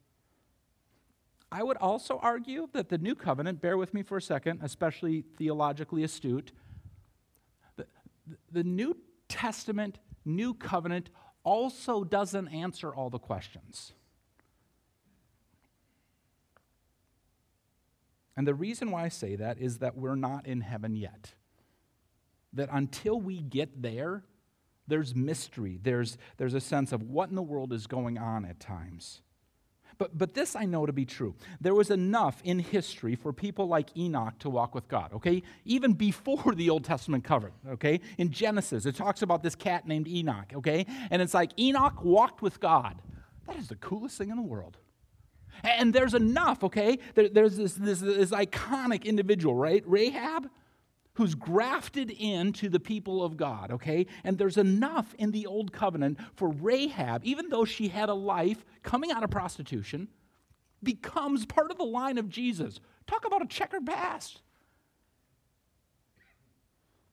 I 1.51 1.63
would 1.63 1.77
also 1.77 2.19
argue 2.23 2.69
that 2.73 2.89
the 2.89 2.97
New 2.97 3.15
Covenant, 3.15 3.61
bear 3.61 3.77
with 3.77 3.93
me 3.93 4.03
for 4.03 4.17
a 4.17 4.23
second, 4.23 4.61
especially 4.63 5.25
theologically 5.37 6.03
astute, 6.03 6.53
the 8.51 8.65
New 8.65 8.97
Testament, 9.29 9.99
New 10.25 10.55
Covenant 10.55 11.11
also 11.45 12.05
doesn't 12.05 12.49
answer 12.49 12.95
all 12.95 13.11
the 13.11 13.19
questions. 13.19 13.93
And 18.37 18.47
the 18.47 18.55
reason 18.55 18.91
why 18.91 19.05
I 19.05 19.09
say 19.09 19.37
that 19.37 19.59
is 19.59 19.79
that 19.79 19.97
we're 19.97 20.15
not 20.15 20.47
in 20.47 20.63
heaven 20.63 20.97
yet. 20.97 21.35
That 22.55 22.69
until 22.73 23.21
we 23.21 23.41
get 23.41 23.83
there, 23.83 24.25
there's 24.87 25.15
mystery. 25.15 25.79
There's, 25.83 26.19
there's 26.39 26.55
a 26.55 26.61
sense 26.61 26.93
of 26.93 27.03
what 27.03 27.29
in 27.29 27.35
the 27.35 27.43
world 27.43 27.73
is 27.73 27.87
going 27.87 28.19
on 28.19 28.45
at 28.45 28.61
times. 28.61 29.23
But, 30.03 30.19
but 30.19 30.35
this 30.35 30.57
I 30.57 30.65
know 30.65 30.85
to 30.85 30.93
be 30.93 31.05
true. 31.05 31.37
There 31.61 31.77
was 31.77 31.89
enough 31.89 32.43
in 32.43 32.59
history 32.59 33.15
for 33.15 33.33
people 33.33 33.69
like 33.69 33.97
Enoch 33.97 34.37
to 34.41 34.51
walk 34.51 34.75
with 34.75 34.89
God, 34.89 35.13
okay? 35.13 35.45
Even 35.65 35.93
before 35.93 36.55
the 36.57 36.71
Old 36.71 36.83
Testament 36.83 37.23
covered, 37.23 37.53
okay? 37.69 38.01
In 38.19 38.33
Genesis, 38.33 38.85
it 38.85 38.97
talks 38.97 39.23
about 39.23 39.45
this 39.45 39.55
cat 39.55 39.87
named 39.87 40.09
Enoch, 40.09 40.55
okay? 40.57 40.87
And 41.13 41.23
it's 41.23 41.35
like 41.35 41.53
Enoch 41.57 42.03
walked 42.03 42.43
with 42.43 42.59
God. 42.59 43.01
That 43.47 43.55
is 43.55 43.69
the 43.69 43.77
coolest 43.77 44.19
thing 44.19 44.31
in 44.31 44.37
the 44.37 44.43
world. 44.43 44.77
And 45.63 45.95
there's 45.95 46.15
enough, 46.15 46.65
okay? 46.65 46.99
There, 47.15 47.29
there's 47.29 47.57
this, 47.57 47.75
this, 47.75 48.01
this 48.01 48.33
iconic 48.33 49.05
individual, 49.05 49.55
right? 49.55 49.85
Rahab 49.87 50.51
who's 51.15 51.35
grafted 51.35 52.11
into 52.11 52.69
the 52.69 52.81
people 52.81 53.23
of 53.23 53.37
God, 53.37 53.71
okay? 53.71 54.07
And 54.25 54.39
there's 54.39 54.57
enough 54.57 55.15
in 55.19 55.31
the 55.31 55.47
old 55.47 55.73
covenant 55.73 56.19
for 56.35 56.49
Rahab, 56.49 57.23
even 57.25 57.51
though 57.51 57.65
she 57.65 57.89
had 57.89 58.09
a 58.09 58.15
life 58.15 58.65
coming 58.83 59.11
out 59.11 59.23
of 59.23 59.31
prostitution, 59.31 60.09
becomes 60.83 61.45
part 61.45 61.71
of 61.71 61.79
the 61.79 61.85
line 61.85 62.19
of 62.19 62.29
Jesus. 62.29 62.81
Talk 63.07 63.27
about 63.27 63.43
a 63.43 63.47
checkered 63.47 63.87
past. 63.87 64.41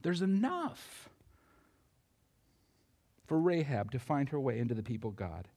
There's 0.02 0.22
enough 0.22 1.10
for 3.28 3.40
Rahab 3.40 3.92
to 3.92 4.00
find 4.00 4.30
her 4.30 4.40
way 4.40 4.60
into 4.60 4.74
the 4.74 4.82
people 4.82 5.10
of 5.10 5.18
God. 5.18 5.48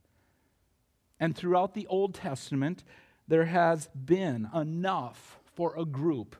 And 1.21 1.37
throughout 1.37 1.75
the 1.75 1.87
Old 1.87 2.15
Testament, 2.15 2.83
there 3.29 3.45
has 3.45 3.89
been 3.95 4.49
enough 4.53 5.39
for 5.45 5.79
a 5.79 5.85
group 5.85 6.35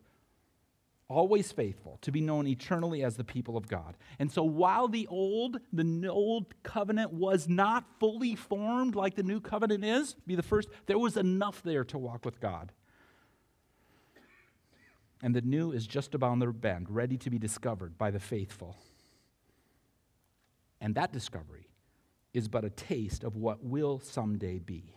always 1.13 1.53
faithful, 1.53 1.99
to 2.01 2.11
be 2.11 2.21
known 2.21 2.47
eternally 2.47 3.05
as 3.05 3.17
the 3.17 3.25
people 3.25 3.57
of 3.57 3.69
God. 3.69 3.97
And 4.19 4.31
so 4.31 4.43
while 4.43 4.89
the 4.89 5.07
old, 5.09 5.59
the 5.73 6.09
old 6.09 6.55
covenant 6.63 7.13
was 7.13 7.49
not 7.49 7.85
fully 8.01 8.35
formed 8.35 8.95
like 8.95 9.15
the 9.15 9.23
new 9.23 9.41
covenant 9.41 9.85
is, 9.85 10.15
be 10.27 10.35
the 10.35 10.43
first, 10.43 10.69
there 10.87 10.99
was 10.99 11.17
enough 11.17 11.63
there 11.63 11.85
to 11.85 11.99
walk 11.99 12.25
with 12.25 12.41
God. 12.41 12.73
And 15.23 15.37
the 15.37 15.43
new 15.43 15.71
is 15.71 15.87
just 15.87 16.15
about 16.15 16.39
the 16.41 16.47
bend, 16.49 16.91
ready 16.91 17.17
to 17.19 17.31
be 17.31 17.39
discovered 17.39 17.97
by 17.97 18.11
the 18.11 18.19
faithful. 18.19 18.77
And 20.81 20.97
that 20.97 21.13
discovery 21.13 21.69
is 22.35 22.49
but 22.49 22.65
a 22.65 22.71
taste 22.71 23.23
of 23.23 23.37
what 23.37 23.63
will 23.63 24.01
someday 24.01 24.59
be. 24.59 24.97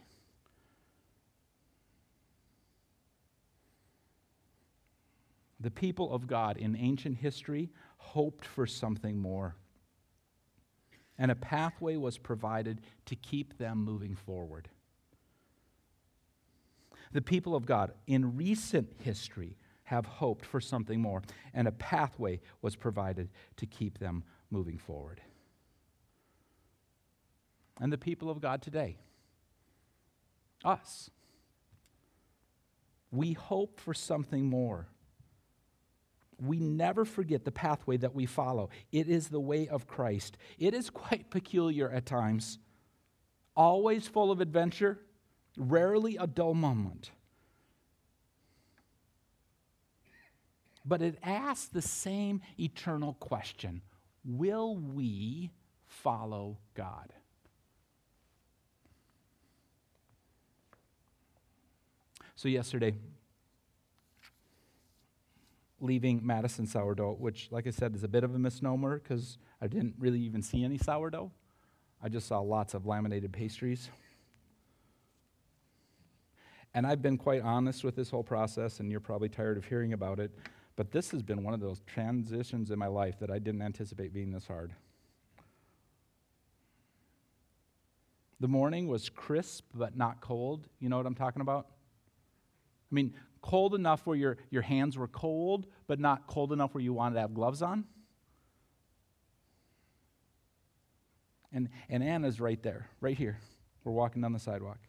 The 5.60 5.72
people 5.72 6.14
of 6.14 6.28
God 6.28 6.58
in 6.58 6.76
ancient 6.76 7.18
history 7.18 7.70
hoped 7.98 8.46
for 8.46 8.68
something 8.68 9.18
more. 9.18 9.56
And 11.18 11.32
a 11.32 11.36
pathway 11.36 11.96
was 11.96 12.18
provided 12.18 12.82
to 13.06 13.16
keep 13.16 13.58
them 13.58 13.84
moving 13.84 14.16
forward. 14.16 14.70
The 17.14 17.22
people 17.22 17.56
of 17.56 17.66
God 17.66 17.94
in 18.08 18.36
recent 18.36 18.90
history 19.00 19.56
have 19.86 20.06
hoped 20.06 20.46
for 20.46 20.60
something 20.60 21.00
more, 21.00 21.24
and 21.54 21.68
a 21.68 21.72
pathway 21.72 22.42
was 22.62 22.76
provided 22.76 23.30
to 23.56 23.66
keep 23.66 24.00
them 24.00 24.24
moving 24.50 24.78
forward. 24.78 25.22
And 27.80 27.94
the 27.94 27.98
people 27.98 28.30
of 28.30 28.42
God 28.42 28.62
today, 28.62 28.98
us, 30.64 31.10
we 33.12 33.34
hope 33.34 33.80
for 33.80 33.94
something 33.94 34.46
more 34.50 34.88
we 36.40 36.60
never 36.60 37.06
forget 37.06 37.46
the 37.46 37.52
pathway 37.52 37.98
that 37.98 38.14
we 38.14 38.26
follow. 38.26 38.70
It 38.92 39.08
is 39.08 39.30
the 39.30 39.40
way 39.40 39.68
of 39.68 39.88
Christ. 39.88 40.38
It 40.58 40.74
is 40.74 40.90
quite 40.90 41.30
peculiar 41.30 41.90
at 41.90 42.06
times, 42.06 42.60
always 43.56 44.08
full 44.08 44.32
of 44.32 44.42
adventure, 44.42 45.00
rarely 45.58 46.18
a 46.18 46.28
dull 46.28 46.54
moment. 46.54 47.12
But 50.86 51.02
it 51.02 51.18
asks 51.24 51.68
the 51.68 51.82
same 51.82 52.42
eternal 52.60 53.14
question 53.14 53.82
Will 54.24 54.76
we 54.76 55.52
follow 55.88 56.58
God? 56.76 57.14
So, 62.36 62.50
yesterday, 62.50 62.96
leaving 65.80 66.26
Madison 66.26 66.66
sourdough, 66.66 67.18
which, 67.20 67.50
like 67.52 67.68
I 67.68 67.72
said, 67.72 67.96
is 67.96 68.04
a 68.04 68.08
bit 68.08 68.24
of 68.24 68.34
a 68.34 68.40
misnomer 68.40 69.00
because 69.00 69.38
I 69.62 69.68
didn't 69.68 69.96
really 70.00 70.20
even 70.22 70.42
see 70.42 70.64
any 70.64 70.78
sourdough. 70.78 71.32
I 72.02 72.10
just 72.10 72.28
saw 72.28 72.40
lots 72.40 72.74
of 72.74 72.86
laminated 72.86 73.34
pastries. 73.34 73.90
And 76.74 76.86
I've 76.86 77.02
been 77.02 77.18
quite 77.18 77.42
honest 77.42 77.84
with 77.84 77.96
this 77.96 78.10
whole 78.10 78.24
process, 78.24 78.80
and 78.80 78.92
you're 78.92 79.00
probably 79.00 79.30
tired 79.30 79.58
of 79.58 79.66
hearing 79.66 79.94
about 79.94 80.20
it, 80.20 80.32
but 80.76 80.92
this 80.92 81.12
has 81.12 81.24
been 81.24 81.44
one 81.44 81.54
of 81.54 81.62
those 81.62 81.82
transitions 81.88 82.70
in 82.70 82.78
my 82.78 82.88
life 82.88 83.18
that 83.20 83.32
I 83.32 83.40
didn't 83.40 83.62
anticipate 83.62 84.14
being 84.14 84.32
this 84.32 84.46
hard. 84.46 84.74
The 88.42 88.48
morning 88.50 88.90
was 88.90 89.08
crisp 89.08 89.66
but 89.74 89.96
not 89.96 90.20
cold. 90.20 90.68
You 90.80 90.90
know 90.90 90.98
what 90.98 91.06
I'm 91.06 91.16
talking 91.16 91.42
about? 91.42 91.68
I 92.92 92.96
mean, 92.96 93.14
cold 93.42 93.76
enough 93.76 94.06
where 94.06 94.18
your, 94.18 94.38
your 94.50 94.62
hands 94.62 94.98
were 94.98 95.08
cold, 95.08 95.68
but 95.88 96.00
not 96.00 96.28
cold 96.28 96.52
enough 96.52 96.74
where 96.74 96.84
you 96.84 96.94
wanted 96.94 97.16
to 97.16 97.22
have 97.22 97.34
gloves 97.34 97.62
on. 97.62 97.86
And, 101.54 101.70
and 101.90 102.04
Anna's 102.04 102.40
right 102.40 102.62
there, 102.62 102.90
right 103.00 103.18
here. 103.18 103.40
We're 103.84 103.94
walking 103.94 104.22
down 104.22 104.34
the 104.34 104.40
sidewalk. 104.40 104.80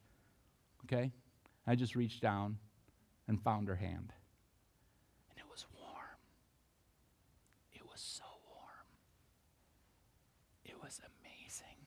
Okay? 0.84 1.12
I 1.66 1.74
just 1.74 1.94
reached 1.94 2.22
down 2.22 2.58
and 3.28 3.40
found 3.40 3.68
her 3.68 3.76
hand. 3.76 4.12
And 5.30 5.38
it 5.38 5.44
was 5.50 5.66
warm. 5.78 6.18
It 7.72 7.82
was 7.82 8.00
so 8.00 8.24
warm. 8.48 8.88
It 10.64 10.74
was 10.82 11.00
amazing. 11.00 11.86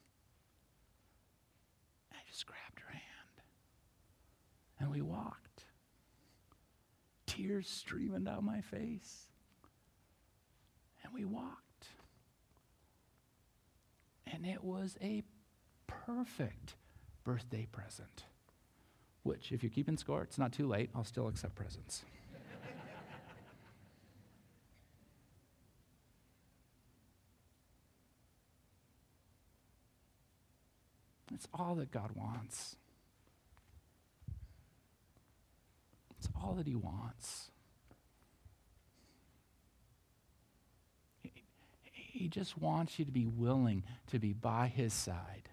I 2.13 2.17
just 2.29 2.45
grabbed 2.45 2.79
her 2.79 2.91
hand. 2.91 3.41
And 4.79 4.91
we 4.91 5.01
walked 5.01 5.48
tears 7.39 7.69
streaming 7.69 8.23
down 8.23 8.45
my 8.45 8.62
face. 8.62 9.28
And 11.04 11.13
we 11.13 11.25
walked. 11.25 11.88
And 14.32 14.45
it 14.45 14.63
was 14.63 14.97
a 15.02 15.23
perfect 15.88 16.75
birthday 17.23 17.67
present. 17.71 18.25
Which, 19.23 19.52
if 19.52 19.63
you're 19.63 19.69
keeping 19.69 19.97
score, 19.97 20.23
it's 20.23 20.38
not 20.38 20.52
too 20.52 20.67
late. 20.67 20.89
I'll 20.95 21.04
still 21.04 21.28
accept 21.28 21.56
presents. 21.56 22.04
It's 31.32 31.47
all 31.54 31.75
that 31.75 31.91
God 31.91 32.10
wants. 32.15 32.75
It's 36.19 36.27
all 36.36 36.53
that 36.55 36.67
He 36.67 36.75
wants. 36.75 37.49
He, 41.21 41.32
he 41.93 42.27
just 42.27 42.58
wants 42.58 42.99
you 42.99 43.05
to 43.05 43.12
be 43.12 43.25
willing 43.25 43.84
to 44.08 44.19
be 44.19 44.34
by 44.34 44.67
His 44.67 44.93
side. 44.93 45.49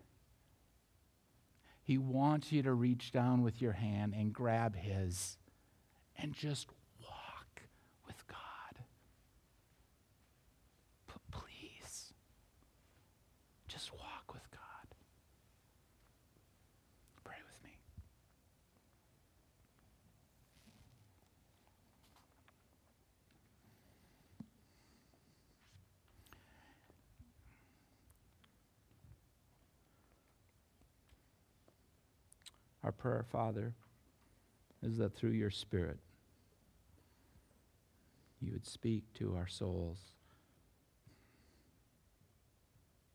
He 1.85 1.99
wants 1.99 2.51
you 2.51 2.65
to 2.65 2.73
reach 2.73 3.13
down 3.13 3.43
with 3.43 3.63
your 3.63 3.73
hand 3.73 4.13
and 4.17 4.33
grab 4.33 4.75
His 4.75 5.39
and 6.19 6.33
just 6.33 6.67
walk 7.01 7.63
with 8.09 8.27
God. 8.27 8.83
But 11.07 11.21
please, 11.31 12.13
just 13.69 13.93
walk 13.93 14.35
with 14.35 14.51
God. 14.51 14.61
Our 32.85 32.93
prayer, 32.93 33.25
Father, 33.31 33.75
is 34.83 34.99
that 34.99 35.15
through 35.15 35.31
your 35.31 35.51
Spirit, 35.51 35.99
you 38.41 38.53
would 38.53 38.67
speak 38.67 39.05
to 39.15 39.35
our 39.35 39.47
souls, 39.49 39.99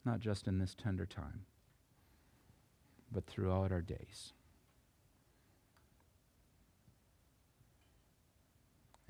not 0.03 0.19
just 0.19 0.47
in 0.47 0.57
this 0.59 0.75
tender 0.75 1.05
time, 1.05 1.45
but 3.11 3.25
throughout 3.27 3.71
our 3.71 3.81
days. 3.81 4.33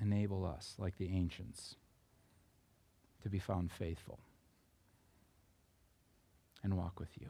Enable 0.00 0.44
us, 0.44 0.74
like 0.78 0.98
the 0.98 1.08
ancients, 1.14 1.76
to 3.22 3.28
be 3.28 3.38
found 3.38 3.70
faithful 3.70 4.18
and 6.62 6.76
walk 6.76 6.98
with 6.98 7.10
you. 7.20 7.28